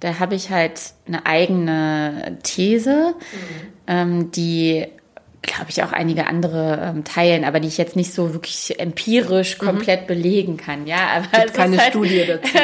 [0.00, 3.66] Da habe ich halt eine eigene These, mhm.
[3.86, 4.86] ähm, die
[5.42, 9.58] glaube ich, auch einige andere ähm, teilen, aber die ich jetzt nicht so wirklich empirisch
[9.58, 9.66] mhm.
[9.66, 10.06] komplett mhm.
[10.06, 10.86] belegen kann.
[10.86, 12.54] Ja, aber es gibt keine halt, Studie dazu.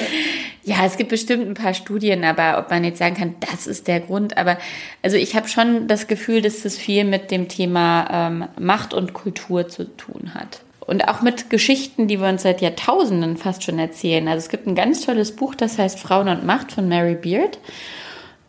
[0.64, 3.86] ja, es gibt bestimmt ein paar Studien, aber ob man jetzt sagen kann, das ist
[3.86, 4.36] der Grund.
[4.36, 4.58] Aber
[5.02, 9.12] also ich habe schon das Gefühl, dass das viel mit dem Thema ähm, Macht und
[9.12, 13.78] Kultur zu tun hat und auch mit Geschichten, die wir uns seit Jahrtausenden fast schon
[13.78, 14.28] erzählen.
[14.28, 17.58] Also es gibt ein ganz tolles Buch, das heißt Frauen und Macht von Mary Beard.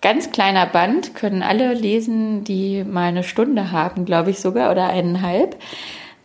[0.02, 4.88] Ganz kleiner Band, können alle lesen, die mal eine Stunde haben, glaube ich sogar, oder
[4.88, 5.58] eineinhalb.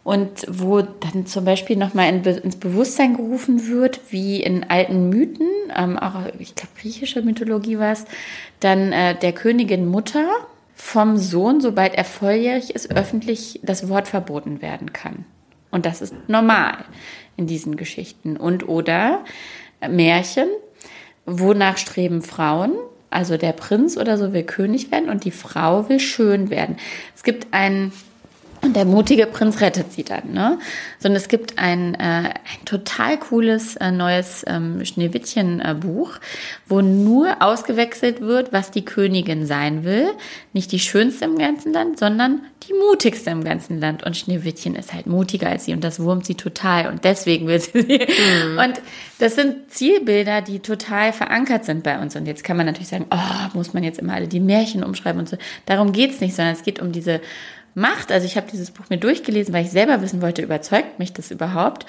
[0.05, 5.47] Und wo dann zum Beispiel nochmal in, ins Bewusstsein gerufen wird, wie in alten Mythen,
[5.77, 8.05] ähm, auch ich glaube griechische Mythologie war es,
[8.61, 10.29] dann äh, der Königin Mutter
[10.75, 15.25] vom Sohn, sobald er volljährig ist, öffentlich das Wort verboten werden kann.
[15.73, 16.85] Und das ist normal
[17.37, 18.37] in diesen Geschichten.
[18.37, 19.25] Und oder
[19.81, 20.47] Märchen,
[21.27, 22.73] wonach streben Frauen?
[23.11, 26.77] Also der Prinz oder so will König werden und die Frau will schön werden.
[27.15, 27.93] Es gibt einen
[28.63, 30.59] und der mutige Prinz rettet sie dann, ne?
[31.01, 36.13] Sondern es gibt ein, äh, ein total cooles äh, neues ähm, Schneewittchen-Buch,
[36.69, 40.13] wo nur ausgewechselt wird, was die Königin sein will.
[40.53, 44.05] Nicht die schönste im ganzen Land, sondern die mutigste im ganzen Land.
[44.05, 46.87] Und Schneewittchen ist halt mutiger als sie und das wurmt sie total.
[46.87, 47.99] Und deswegen will sie sie.
[47.99, 48.59] Mhm.
[48.59, 48.81] Und
[49.19, 52.15] das sind Zielbilder, die total verankert sind bei uns.
[52.15, 55.19] Und jetzt kann man natürlich sagen, oh, muss man jetzt immer alle die Märchen umschreiben
[55.19, 55.37] und so.
[55.67, 57.21] Darum geht's nicht, sondern es geht um diese
[57.75, 58.13] macht.
[58.13, 61.31] Also ich habe dieses Buch mir durchgelesen, weil ich selber wissen wollte, überzeugt mich das
[61.31, 61.87] überhaupt.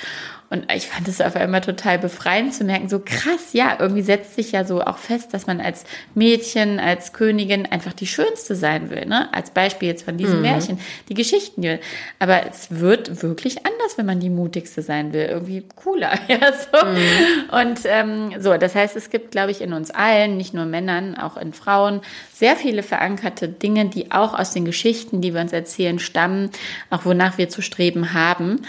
[0.53, 4.35] Und ich fand es auf einmal total befreiend zu merken, so krass, ja, irgendwie setzt
[4.35, 8.91] sich ja so auch fest, dass man als Mädchen, als Königin einfach die Schönste sein
[8.91, 9.07] will.
[9.07, 9.33] Ne?
[9.33, 10.41] Als Beispiel jetzt von diesem mhm.
[10.43, 11.63] Märchen, die Geschichten.
[11.63, 11.79] Die,
[12.19, 15.25] aber es wird wirklich anders, wenn man die mutigste sein will.
[15.25, 16.11] Irgendwie cooler.
[16.27, 16.85] Ja, so.
[16.85, 17.61] Mhm.
[17.61, 21.17] Und ähm, so, das heißt, es gibt, glaube ich, in uns allen, nicht nur Männern,
[21.17, 22.01] auch in Frauen,
[22.33, 26.49] sehr viele verankerte Dinge, die auch aus den Geschichten, die wir uns erzählen, stammen,
[26.89, 28.61] auch wonach wir zu streben haben.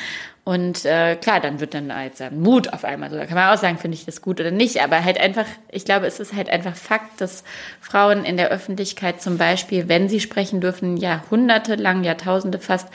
[0.44, 3.16] Und äh, klar, dann wird dann halt sagen, Mut auf einmal so.
[3.16, 4.82] Da kann man auch sagen, finde ich das gut oder nicht.
[4.82, 7.44] Aber halt einfach, ich glaube, es ist halt einfach Fakt, dass
[7.80, 12.88] Frauen in der Öffentlichkeit zum Beispiel, wenn sie sprechen dürfen, jahrhundertelang, Jahrtausende fast,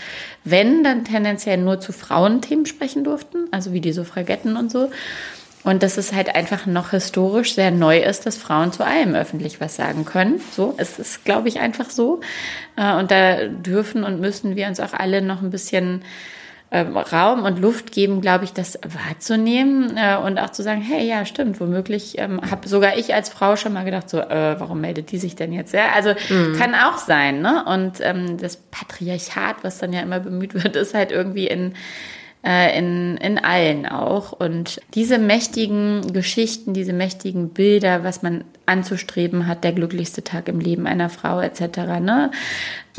[0.43, 4.91] wenn, dann tendenziell nur zu Frauenthemen sprechen durften, also wie die Suffragetten und so.
[5.63, 9.59] Und dass es halt einfach noch historisch sehr neu ist, dass Frauen zu allem öffentlich
[9.59, 10.39] was sagen können.
[10.55, 12.21] So, es ist, glaube ich, einfach so.
[12.77, 16.03] Äh, und da dürfen und müssen wir uns auch alle noch ein bisschen
[16.71, 21.07] ähm, Raum und Luft geben, glaube ich, das wahrzunehmen äh, und auch zu sagen, hey,
[21.07, 24.81] ja, stimmt, womöglich ähm, habe sogar ich als Frau schon mal gedacht, so, äh, warum
[24.81, 25.73] meldet die sich denn jetzt?
[25.73, 26.55] Ja, also mhm.
[26.57, 27.65] kann auch sein, ne?
[27.65, 31.73] Und ähm, das Patriarchat, was dann ja immer bemüht wird, ist halt irgendwie in
[32.45, 34.31] äh, in, in allen auch.
[34.31, 40.59] Und diese mächtigen Geschichten, diese mächtigen Bilder, was man anzustreben hat, der glücklichste Tag im
[40.59, 42.31] Leben einer Frau etc., ne?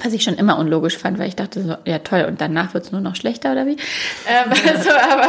[0.03, 2.85] was ich schon immer unlogisch fand, weil ich dachte so, ja toll, und danach wird
[2.85, 3.77] es nur noch schlechter oder wie?
[4.29, 4.53] Ähm,
[4.83, 5.29] so, aber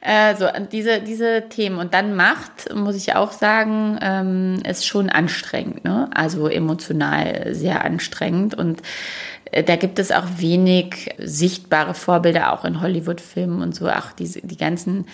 [0.00, 1.78] äh, so diese, diese Themen.
[1.78, 6.10] Und dann Macht, muss ich auch sagen, ähm, ist schon anstrengend, ne?
[6.14, 8.82] also emotional sehr anstrengend und
[9.52, 13.88] äh, da gibt es auch wenig sichtbare Vorbilder, auch in Hollywood-Filmen und so.
[13.88, 15.06] Auch diese, die ganzen,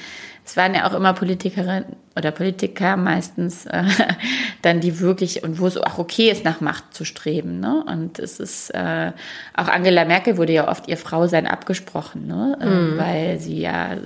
[0.48, 1.84] es waren ja auch immer Politikerinnen
[2.16, 3.84] oder Politiker meistens, äh,
[4.62, 7.61] dann die wirklich, und wo es auch okay ist, nach Macht zu streben.
[7.61, 7.84] Ne?
[7.87, 9.12] Und es ist, äh,
[9.54, 12.56] auch Angela Merkel wurde ja oft ihr Frausein abgesprochen, ne?
[12.62, 12.98] Äh, mhm.
[12.98, 13.98] weil sie ja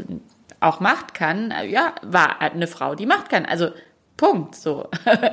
[0.59, 1.55] auch Macht kann.
[1.71, 3.47] Ja, war eine Frau, die Macht kann.
[3.47, 3.69] Also
[4.17, 4.89] Punkt, so.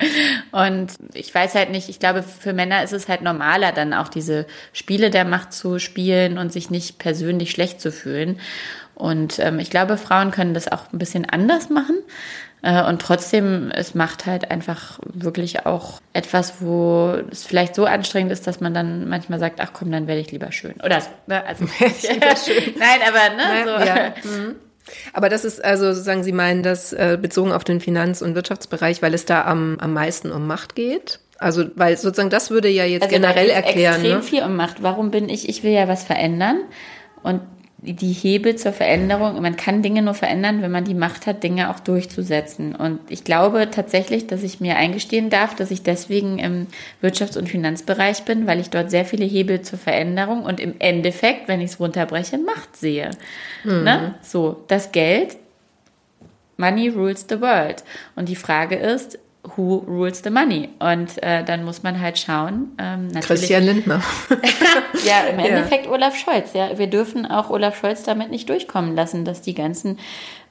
[0.52, 4.08] Und ich weiß halt nicht, ich glaube, für Männer ist es halt normaler, dann auch
[4.08, 8.38] diese Spiele der Macht zu spielen und sich nicht persönlich schlecht zu fühlen.
[9.00, 11.96] Und ähm, ich glaube, Frauen können das auch ein bisschen anders machen.
[12.62, 18.30] Äh, und trotzdem, es macht halt einfach wirklich auch etwas, wo es vielleicht so anstrengend
[18.30, 20.74] ist, dass man dann manchmal sagt, ach komm, dann werde ich lieber schön.
[20.84, 21.42] Oder so, ne?
[21.46, 23.84] also, Nein, aber ne, so.
[23.84, 24.14] Ja.
[24.24, 24.56] Mhm.
[25.12, 29.02] Aber das ist also sozusagen, Sie meinen das äh, bezogen auf den Finanz- und Wirtschaftsbereich,
[29.02, 31.20] weil es da am, am meisten um Macht geht?
[31.38, 34.00] Also, weil sozusagen das würde ja jetzt also generell erklären.
[34.00, 34.22] Extrem ne?
[34.22, 34.82] viel um Macht.
[34.82, 36.62] Warum bin ich, ich will ja was verändern
[37.22, 37.40] und
[37.82, 39.40] die Hebel zur Veränderung.
[39.40, 42.74] Man kann Dinge nur verändern, wenn man die Macht hat, Dinge auch durchzusetzen.
[42.74, 46.66] Und ich glaube tatsächlich, dass ich mir eingestehen darf, dass ich deswegen im
[47.02, 51.48] Wirtschafts- und Finanzbereich bin, weil ich dort sehr viele Hebel zur Veränderung und im Endeffekt,
[51.48, 53.10] wenn ich es runterbreche, Macht sehe.
[53.64, 53.84] Mhm.
[53.84, 54.14] Ne?
[54.22, 55.36] So, das Geld,
[56.58, 57.82] Money rules the world.
[58.14, 59.18] Und die Frage ist,
[59.56, 60.68] who rules the money?
[60.78, 62.72] Und äh, dann muss man halt schauen.
[62.78, 64.02] Ähm, Christian Lindner.
[65.04, 65.92] ja, im Endeffekt ja.
[65.92, 66.52] Olaf Scholz.
[66.52, 69.98] Ja, wir dürfen auch Olaf Scholz damit nicht durchkommen lassen, dass die ganzen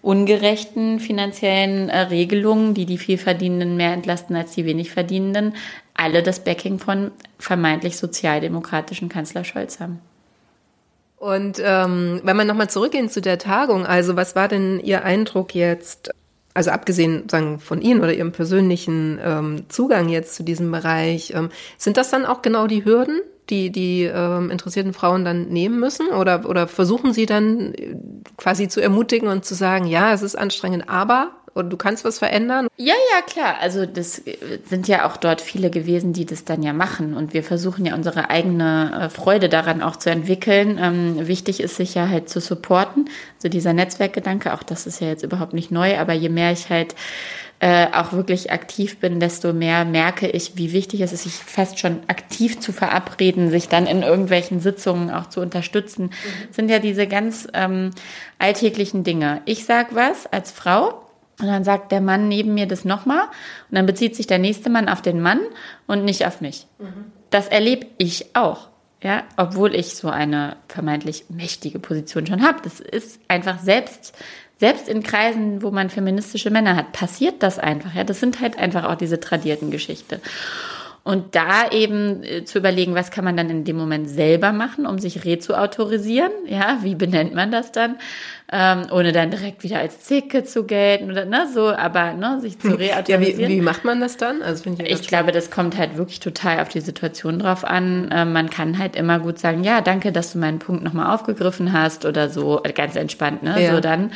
[0.01, 5.55] ungerechten finanziellen äh, Regelungen, die die Vielverdienenden mehr entlasten als die wenig Verdienenden,
[5.93, 9.99] alle das Backing von vermeintlich sozialdemokratischen Kanzler Scholz haben.
[11.17, 15.53] Und ähm, wenn man nochmal zurückgehen zu der Tagung, also was war denn Ihr Eindruck
[15.53, 16.11] jetzt
[16.59, 21.51] also abgesehen sagen, von Ihnen oder Ihrem persönlichen ähm, Zugang jetzt zu diesem Bereich, ähm,
[21.77, 26.09] sind das dann auch genau die Hürden, die die ähm, interessierten Frauen dann nehmen müssen?
[26.09, 27.95] Oder, oder versuchen Sie dann äh,
[28.35, 32.19] quasi zu ermutigen und zu sagen, ja, es ist anstrengend, aber oder du kannst was
[32.19, 32.67] verändern?
[32.77, 33.55] Ja, ja, klar.
[33.61, 37.13] Also das äh, sind ja auch dort viele gewesen, die das dann ja machen.
[37.13, 40.79] Und wir versuchen ja unsere eigene äh, Freude daran auch zu entwickeln.
[40.81, 43.09] Ähm, wichtig ist sich ja halt zu supporten.
[43.37, 46.69] Also dieser Netzwerkgedanke, auch das ist ja jetzt überhaupt nicht neu, aber je mehr ich
[46.69, 46.95] halt
[47.59, 51.77] äh, auch wirklich aktiv bin, desto mehr merke ich, wie wichtig es ist, sich fast
[51.79, 56.05] schon aktiv zu verabreden, sich dann in irgendwelchen Sitzungen auch zu unterstützen.
[56.05, 56.53] Mhm.
[56.53, 57.91] sind ja diese ganz ähm,
[58.37, 59.41] alltäglichen Dinge.
[59.45, 61.01] Ich sag was als Frau
[61.39, 64.69] und dann sagt der Mann neben mir das nochmal und dann bezieht sich der nächste
[64.69, 65.39] Mann auf den Mann
[65.87, 66.67] und nicht auf mich.
[66.79, 67.11] Mhm.
[67.29, 68.69] Das erlebe ich auch.
[69.01, 72.59] Ja, obwohl ich so eine vermeintlich mächtige Position schon habe.
[72.63, 74.13] Das ist einfach selbst,
[74.57, 77.93] selbst in Kreisen, wo man feministische Männer hat, passiert das einfach.
[77.93, 80.19] Ja, das sind halt einfach auch diese tradierten Geschichte.
[81.03, 84.85] Und da eben äh, zu überlegen, was kann man dann in dem Moment selber machen,
[84.85, 86.31] um sich rezuautorisieren?
[86.45, 87.95] Ja, wie benennt man das dann?
[88.51, 92.59] Ähm, ohne dann direkt wieder als Zicke zu gelten oder ne, so, aber ne, sich
[92.59, 93.39] zu reautorisieren.
[93.39, 94.41] Ja, wie, wie macht man das dann?
[94.41, 98.09] Also ich, ich glaube, das kommt halt wirklich total auf die Situation drauf an.
[98.11, 101.73] Ähm, man kann halt immer gut sagen, ja, danke, dass du meinen Punkt nochmal aufgegriffen
[101.73, 103.63] hast oder so, ganz entspannt, ne?
[103.63, 103.75] Ja.
[103.75, 104.11] So dann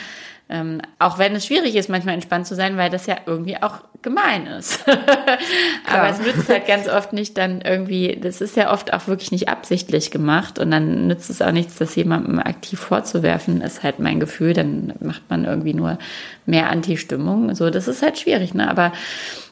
[0.54, 3.80] ähm, auch wenn es schwierig ist, manchmal entspannt zu sein, weil das ja irgendwie auch
[4.04, 4.86] gemein ist.
[5.92, 9.32] Aber es nützt halt ganz oft nicht dann irgendwie, das ist ja oft auch wirklich
[9.32, 13.98] nicht absichtlich gemacht und dann nützt es auch nichts, das jemandem aktiv vorzuwerfen, ist halt
[13.98, 15.98] mein Gefühl, dann macht man irgendwie nur
[16.46, 17.56] mehr Anti-Stimmung.
[17.56, 18.70] So, das ist halt schwierig, ne?
[18.70, 18.92] Aber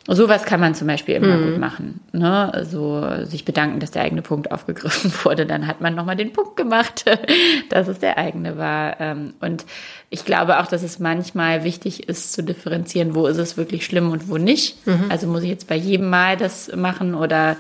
[0.08, 1.52] Sowas kann man zum Beispiel immer mhm.
[1.52, 2.00] gut machen.
[2.12, 2.66] Ne?
[2.70, 5.46] So sich bedanken, dass der eigene Punkt aufgegriffen wurde.
[5.46, 7.06] Dann hat man nochmal den Punkt gemacht,
[7.70, 9.00] dass es der eigene war.
[9.00, 9.66] Ähm, und
[10.10, 14.10] ich glaube auch, dass es manchmal wichtig ist zu differenzieren, wo ist es wirklich schlimm
[14.10, 14.86] und wo nicht.
[14.88, 15.06] Mhm.
[15.10, 17.56] Also muss ich jetzt bei jedem Mal das machen oder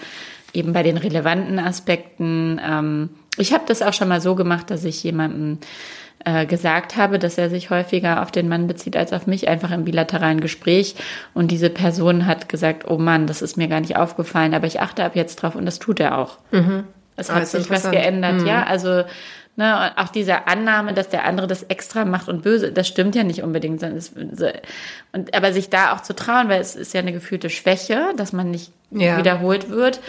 [0.51, 2.59] eben bei den relevanten Aspekten.
[2.67, 5.59] Ähm, ich habe das auch schon mal so gemacht, dass ich jemanden
[6.25, 9.71] äh, gesagt habe, dass er sich häufiger auf den Mann bezieht als auf mich, einfach
[9.71, 10.95] im bilateralen Gespräch.
[11.33, 14.79] Und diese Person hat gesagt, oh Mann, das ist mir gar nicht aufgefallen, aber ich
[14.79, 16.37] achte ab jetzt drauf und das tut er auch.
[16.51, 16.85] Mhm.
[17.15, 18.47] Es hat ah, sich was geändert, mhm.
[18.47, 18.63] ja.
[18.63, 19.03] Also
[19.57, 23.23] Ne, auch diese Annahme, dass der andere das extra macht und böse, das stimmt ja
[23.23, 23.83] nicht unbedingt.
[23.83, 24.13] Es,
[25.11, 28.31] und, aber sich da auch zu trauen, weil es ist ja eine gefühlte Schwäche, dass
[28.31, 29.17] man nicht ja.
[29.17, 29.99] wiederholt wird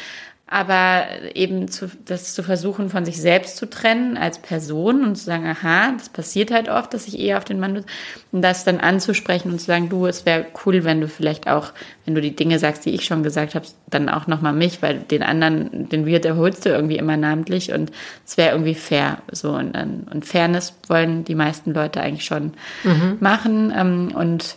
[0.53, 5.25] aber eben zu, das zu versuchen, von sich selbst zu trennen als Person und zu
[5.25, 7.85] sagen, aha, das passiert halt oft, dass ich eher auf den Mann
[8.33, 11.73] und das dann anzusprechen und zu sagen, du, es wäre cool, wenn du vielleicht auch,
[12.05, 14.99] wenn du die Dinge sagst, die ich schon gesagt habe, dann auch nochmal mich, weil
[14.99, 17.91] den anderen, den Wirt erholst du irgendwie immer namentlich und
[18.27, 22.53] es wäre irgendwie fair, so und, und Fairness wollen die meisten Leute eigentlich schon
[22.85, 23.17] mhm.
[23.21, 24.57] machen ähm, und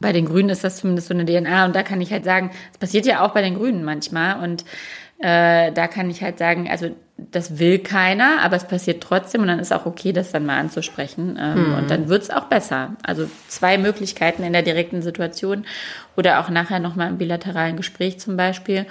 [0.00, 2.50] bei den Grünen ist das zumindest so eine DNA und da kann ich halt sagen,
[2.72, 4.64] es passiert ja auch bei den Grünen manchmal und
[5.20, 9.48] äh, da kann ich halt sagen, also das will keiner, aber es passiert trotzdem und
[9.48, 11.36] dann ist auch okay, das dann mal anzusprechen.
[11.40, 11.74] Ähm, mhm.
[11.74, 12.96] Und dann wird es auch besser.
[13.02, 15.66] Also zwei Möglichkeiten in der direkten Situation
[16.16, 18.86] oder auch nachher nochmal im bilateralen Gespräch zum Beispiel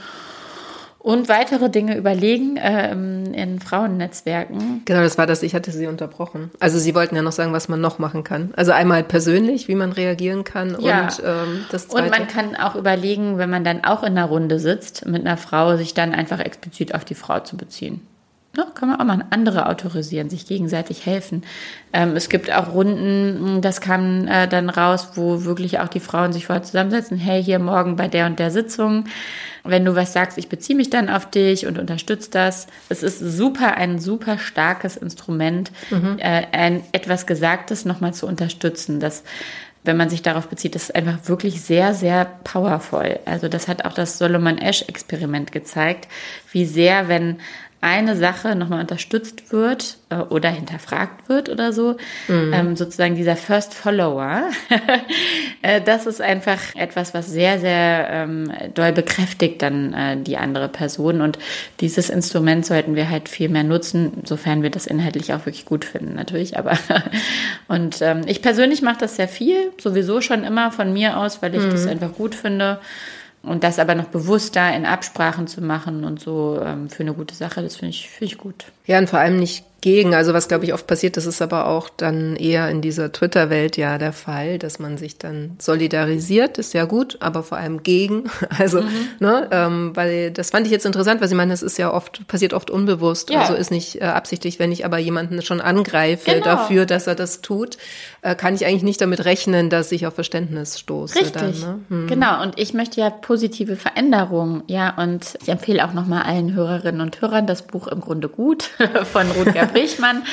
[1.07, 4.81] und weitere Dinge überlegen ähm, in Frauennetzwerken.
[4.83, 6.51] Genau, das war das, ich hatte Sie unterbrochen.
[6.59, 8.51] Also Sie wollten ja noch sagen, was man noch machen kann.
[8.57, 11.03] Also einmal persönlich, wie man reagieren kann ja.
[11.03, 12.03] und ähm, das Zweite.
[12.03, 15.37] Und man kann auch überlegen, wenn man dann auch in einer Runde sitzt mit einer
[15.37, 18.01] Frau, sich dann einfach explizit auf die Frau zu beziehen.
[18.57, 21.43] Ja, kann man auch mal andere autorisieren, sich gegenseitig helfen.
[21.93, 26.33] Ähm, es gibt auch Runden, das kam äh, dann raus, wo wirklich auch die Frauen
[26.33, 27.17] sich vorher zusammensetzen.
[27.17, 29.05] Hey, hier morgen bei der und der Sitzung
[29.69, 32.67] wenn du was sagst, ich beziehe mich dann auf dich und unterstütze das.
[32.89, 36.17] Es ist super, ein super starkes Instrument, mhm.
[36.19, 38.99] äh, ein etwas Gesagtes nochmal zu unterstützen.
[38.99, 39.23] Das,
[39.83, 43.19] wenn man sich darauf bezieht, das ist einfach wirklich sehr, sehr powerful.
[43.25, 46.07] Also das hat auch das Solomon Ash Experiment gezeigt,
[46.51, 47.37] wie sehr, wenn
[47.79, 52.51] eine Sache nochmal unterstützt wird äh, oder hinterfragt wird oder so, mhm.
[52.53, 54.49] ähm, sozusagen dieser First Follower,
[55.61, 60.69] äh, das ist einfach etwas, was sehr, sehr ähm, doll bekräftigt dann äh, die andere
[60.69, 61.37] Person und
[61.79, 65.85] dieses Instrument sollten wir halt viel mehr nutzen, sofern wir das inhaltlich auch wirklich gut
[65.85, 66.79] finden, natürlich, aber
[67.67, 71.53] und ähm, ich persönlich mache das sehr viel, sowieso schon immer von mir aus, weil
[71.53, 71.71] ich mhm.
[71.71, 72.79] das einfach gut finde
[73.47, 77.35] und das aber noch bewusster in Absprachen zu machen und so ähm, für eine gute
[77.35, 78.65] Sache, das finde ich, finde ich gut.
[78.85, 80.15] Ja, und vor allem nicht gegen.
[80.15, 83.77] Also was, glaube ich, oft passiert, das ist aber auch dann eher in dieser Twitter-Welt
[83.77, 88.25] ja der Fall, dass man sich dann solidarisiert, ist ja gut, aber vor allem gegen.
[88.57, 89.09] Also, mhm.
[89.19, 92.27] ne, ähm, weil das fand ich jetzt interessant, weil Sie meinen, das ist ja oft,
[92.27, 93.41] passiert oft unbewusst, ja.
[93.41, 96.45] also ist nicht äh, absichtlich, wenn ich aber jemanden schon angreife genau.
[96.45, 97.77] dafür, dass er das tut,
[98.21, 101.15] äh, kann ich eigentlich nicht damit rechnen, dass ich auf Verständnis stoße.
[101.15, 101.79] Richtig, dann, ne?
[101.89, 102.07] hm.
[102.07, 102.41] genau.
[102.41, 107.21] Und ich möchte ja positive Veränderungen, ja, und ich empfehle auch nochmal allen Hörerinnen und
[107.21, 108.63] Hörern das Buch im Grunde gut
[109.11, 110.23] von Rutger Brichmann,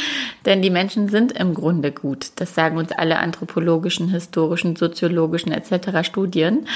[0.46, 2.32] denn die Menschen sind im Grunde gut.
[2.36, 6.06] Das sagen uns alle anthropologischen, historischen, soziologischen etc.
[6.06, 6.66] Studien.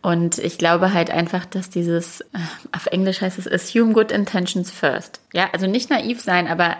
[0.00, 2.38] Und ich glaube halt einfach, dass dieses, äh,
[2.72, 5.20] auf Englisch heißt es assume good intentions first.
[5.32, 6.76] Ja, also nicht naiv sein, aber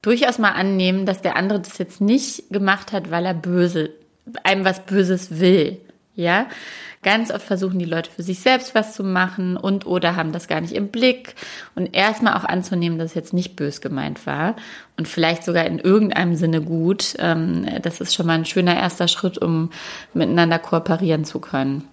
[0.00, 3.90] durchaus mal annehmen, dass der andere das jetzt nicht gemacht hat, weil er böse,
[4.42, 5.78] einem was Böses will.
[6.14, 6.46] Ja,
[7.02, 10.48] ganz oft versuchen die Leute für sich selbst was zu machen und oder haben das
[10.48, 11.34] gar nicht im Blick
[11.74, 14.56] und erstmal auch anzunehmen, dass es jetzt nicht bös gemeint war
[14.96, 17.14] und vielleicht sogar in irgendeinem Sinne gut.
[17.18, 19.70] Ähm, das ist schon mal ein schöner erster Schritt, um
[20.14, 21.88] miteinander kooperieren zu können.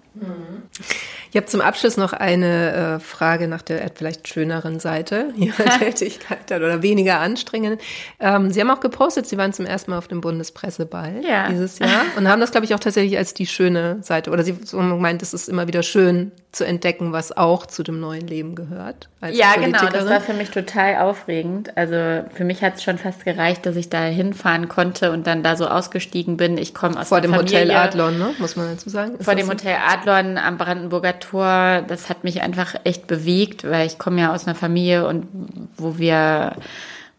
[1.30, 6.50] Ich habe zum Abschluss noch eine äh, Frage nach der vielleicht schöneren Seite Ihrer Tätigkeit
[6.50, 7.80] oder weniger anstrengend.
[8.18, 11.48] Ähm, Sie haben auch gepostet, Sie waren zum ersten Mal auf dem Bundespresseball ja.
[11.48, 14.56] dieses Jahr und haben das, glaube ich, auch tatsächlich als die schöne Seite oder Sie
[14.72, 18.56] haben gemeint, es ist immer wieder schön zu entdecken, was auch zu dem neuen Leben
[18.56, 19.08] gehört.
[19.30, 21.76] ja, genau, das war für mich total aufregend.
[21.76, 25.44] Also für mich hat es schon fast gereicht, dass ich da hinfahren konnte und dann
[25.44, 26.58] da so ausgestiegen bin.
[26.58, 28.34] Ich komme aus Vor dem Familie, Hotel Adlon, ne?
[28.38, 29.14] muss man dazu sagen.
[29.16, 29.52] Ist vor dem so?
[29.52, 31.84] Hotel Adlon am Brandenburger Tor.
[31.86, 35.28] Das hat mich einfach echt bewegt, weil ich komme ja aus einer Familie und
[35.76, 36.56] wo wir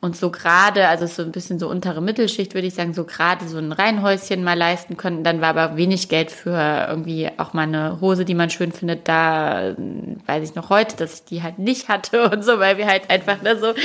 [0.03, 3.47] und so gerade, also so ein bisschen so untere Mittelschicht, würde ich sagen, so gerade
[3.47, 5.23] so ein Reihenhäuschen mal leisten können.
[5.23, 9.07] Dann war aber wenig Geld für irgendwie auch mal eine Hose, die man schön findet.
[9.07, 9.75] Da
[10.25, 13.11] weiß ich noch heute, dass ich die halt nicht hatte und so, weil wir halt
[13.11, 13.75] einfach ne, so.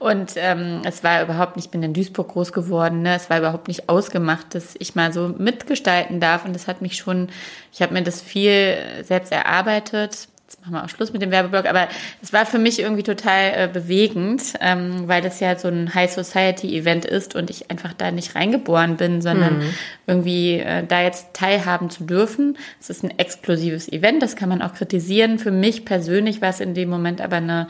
[0.00, 3.14] Und ähm, es war überhaupt nicht, ich bin in Duisburg groß geworden, ne?
[3.14, 6.44] es war überhaupt nicht ausgemacht, dass ich mal so mitgestalten darf.
[6.44, 7.28] Und das hat mich schon,
[7.72, 11.66] ich habe mir das viel selbst erarbeitet jetzt machen wir auch Schluss mit dem Werbeblock,
[11.66, 11.88] aber
[12.22, 16.12] es war für mich irgendwie total äh, bewegend, ähm, weil das ja so ein High
[16.12, 19.74] Society Event ist und ich einfach da nicht reingeboren bin, sondern mhm.
[20.06, 22.56] irgendwie äh, da jetzt teilhaben zu dürfen.
[22.80, 25.38] Es ist ein exklusives Event, das kann man auch kritisieren.
[25.38, 27.68] Für mich persönlich war es in dem Moment aber eine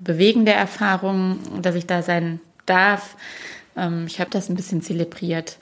[0.00, 3.16] bewegende Erfahrung, dass ich da sein darf.
[3.78, 5.56] Ähm, ich habe das ein bisschen zelebriert.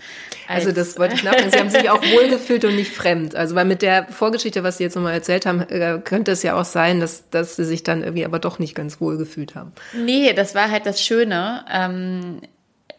[0.49, 1.51] Also das wollte ich nachdenken.
[1.51, 3.35] Sie haben sich auch wohlgefühlt und nicht fremd.
[3.35, 6.59] Also weil mit der Vorgeschichte, was Sie jetzt nochmal erzählt haben, äh, könnte es ja
[6.59, 9.73] auch sein, dass, dass Sie sich dann irgendwie aber doch nicht ganz wohlgefühlt haben.
[9.95, 11.65] Nee, das war halt das Schöne.
[11.73, 12.41] Ähm,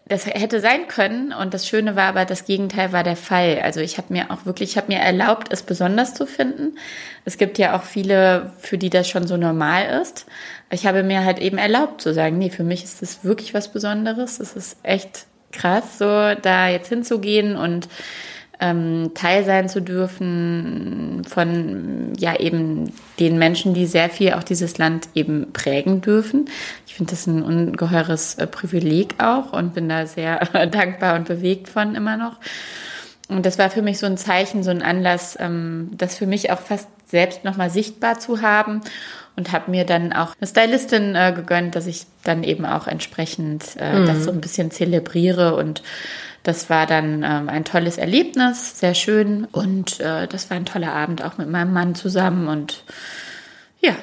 [0.08, 3.60] das hätte sein können und das Schöne war aber, das Gegenteil war der Fall.
[3.62, 6.78] Also ich habe mir auch wirklich, ich habe mir erlaubt, es besonders zu finden.
[7.26, 10.26] Es gibt ja auch viele, für die das schon so normal ist.
[10.70, 13.72] Ich habe mir halt eben erlaubt zu sagen, nee, für mich ist das wirklich was
[13.72, 14.40] Besonderes.
[14.40, 17.90] Es ist echt krass, so da jetzt hinzugehen und
[18.60, 24.78] ähm, Teil sein zu dürfen von ja eben den Menschen, die sehr viel auch dieses
[24.78, 26.50] Land eben prägen dürfen.
[26.88, 30.40] Ich finde das ein ungeheures äh, Privileg auch und bin da sehr
[30.72, 32.38] dankbar und bewegt von immer noch.
[33.30, 36.52] Und das war für mich so ein Zeichen, so ein Anlass, ähm, das für mich
[36.52, 38.82] auch fast selbst nochmal sichtbar zu haben
[39.38, 43.78] und habe mir dann auch eine Stylistin äh, gegönnt, dass ich dann eben auch entsprechend
[43.80, 44.08] äh, mhm.
[44.08, 45.84] das so ein bisschen zelebriere und
[46.44, 50.94] das war dann ähm, ein tolles Erlebnis, sehr schön und äh, das war ein toller
[50.94, 52.84] Abend auch mit meinem Mann zusammen und
[53.80, 53.96] ja,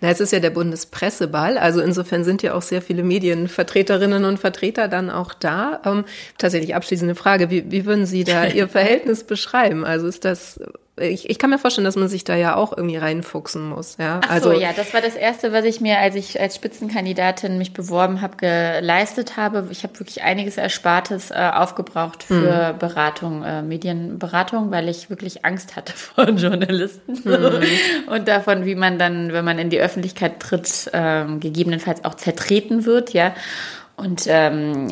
[0.00, 4.38] na, es ist ja der Bundespresseball, also insofern sind ja auch sehr viele Medienvertreterinnen und
[4.38, 5.80] Vertreter dann auch da.
[5.84, 6.04] Ähm,
[6.38, 9.84] tatsächlich abschließende Frage, wie, wie würden Sie da Ihr Verhältnis beschreiben?
[9.84, 10.58] Also ist das
[11.00, 13.96] ich, ich kann mir vorstellen, dass man sich da ja auch irgendwie reinfuchsen muss.
[13.98, 14.20] Ja?
[14.24, 17.58] Ach also, so, ja, das war das Erste, was ich mir, als ich als Spitzenkandidatin
[17.58, 19.66] mich beworben habe, geleistet habe.
[19.70, 22.78] Ich habe wirklich einiges Erspartes äh, aufgebraucht für mhm.
[22.78, 27.62] Beratung, äh, Medienberatung, weil ich wirklich Angst hatte vor Journalisten mhm.
[28.12, 32.84] und davon, wie man dann, wenn man in die Öffentlichkeit tritt, äh, gegebenenfalls auch zertreten
[32.86, 33.34] wird, ja.
[33.96, 34.88] Und ähm,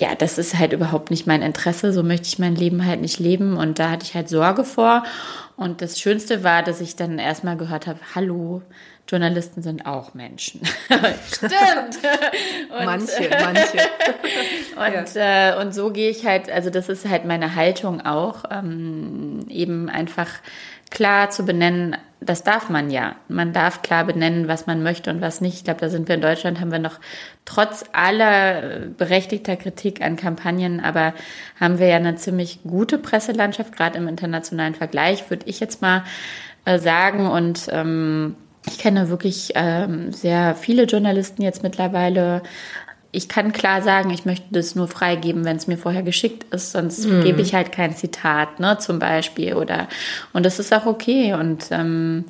[0.00, 1.92] ja, das ist halt überhaupt nicht mein Interesse.
[1.92, 3.56] So möchte ich mein Leben halt nicht leben.
[3.56, 5.04] Und da hatte ich halt Sorge vor.
[5.56, 8.62] Und das Schönste war, dass ich dann erstmal gehört habe, hallo,
[9.10, 10.60] Journalisten sind auch Menschen.
[11.26, 11.98] Stimmt.
[12.70, 13.78] und, manche, manche.
[14.76, 15.50] und, ja.
[15.50, 19.88] äh, und so gehe ich halt, also das ist halt meine Haltung auch, ähm, eben
[19.88, 20.28] einfach
[20.90, 23.16] klar zu benennen, das darf man ja.
[23.28, 25.54] Man darf klar benennen, was man möchte und was nicht.
[25.54, 27.00] Ich glaube, da sind wir in Deutschland, haben wir noch
[27.44, 31.14] trotz aller berechtigter Kritik an Kampagnen, aber
[31.58, 36.04] haben wir ja eine ziemlich gute Presselandschaft, gerade im internationalen Vergleich, würde ich jetzt mal
[36.64, 37.26] äh, sagen.
[37.26, 38.36] Und ähm,
[38.66, 42.42] ich kenne wirklich ähm, sehr viele Journalisten jetzt mittlerweile,
[43.12, 46.72] ich kann klar sagen, ich möchte das nur freigeben, wenn es mir vorher geschickt ist,
[46.72, 47.22] sonst mm.
[47.22, 49.54] gebe ich halt kein Zitat, ne, zum Beispiel.
[49.54, 49.88] Oder
[50.32, 51.34] und das ist auch okay.
[51.34, 52.26] Und ähm,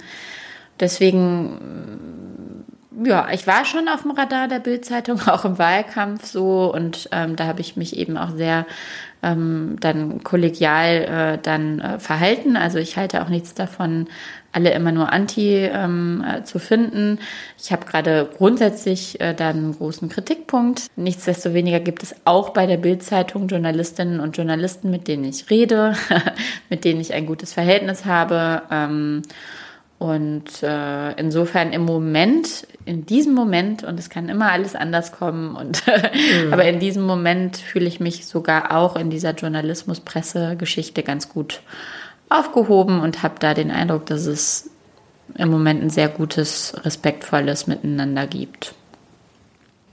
[0.79, 2.65] deswegen,
[3.05, 6.73] ja, ich war schon auf dem Radar der Bildzeitung, auch im Wahlkampf so.
[6.73, 8.65] Und ähm, da habe ich mich eben auch sehr
[9.23, 12.57] ähm, dann kollegial äh, dann äh, verhalten.
[12.57, 14.09] Also ich halte auch nichts davon,
[14.53, 17.19] alle immer nur anti ähm, äh, zu finden.
[17.63, 20.87] Ich habe gerade grundsätzlich äh, da einen großen Kritikpunkt.
[20.97, 25.95] Nichtsdestoweniger gibt es auch bei der Bildzeitung Journalistinnen und Journalisten, mit denen ich rede,
[26.69, 28.63] mit denen ich ein gutes Verhältnis habe.
[28.71, 29.23] Ähm,
[30.01, 35.55] und äh, insofern im Moment, in diesem Moment, und es kann immer alles anders kommen,
[35.55, 35.87] und
[36.45, 36.53] mhm.
[36.55, 41.61] aber in diesem Moment fühle ich mich sogar auch in dieser Journalismus-Presse-Geschichte ganz gut
[42.31, 44.71] aufgehoben und habe da den Eindruck, dass es
[45.37, 48.75] im Moment ein sehr gutes, respektvolles Miteinander gibt.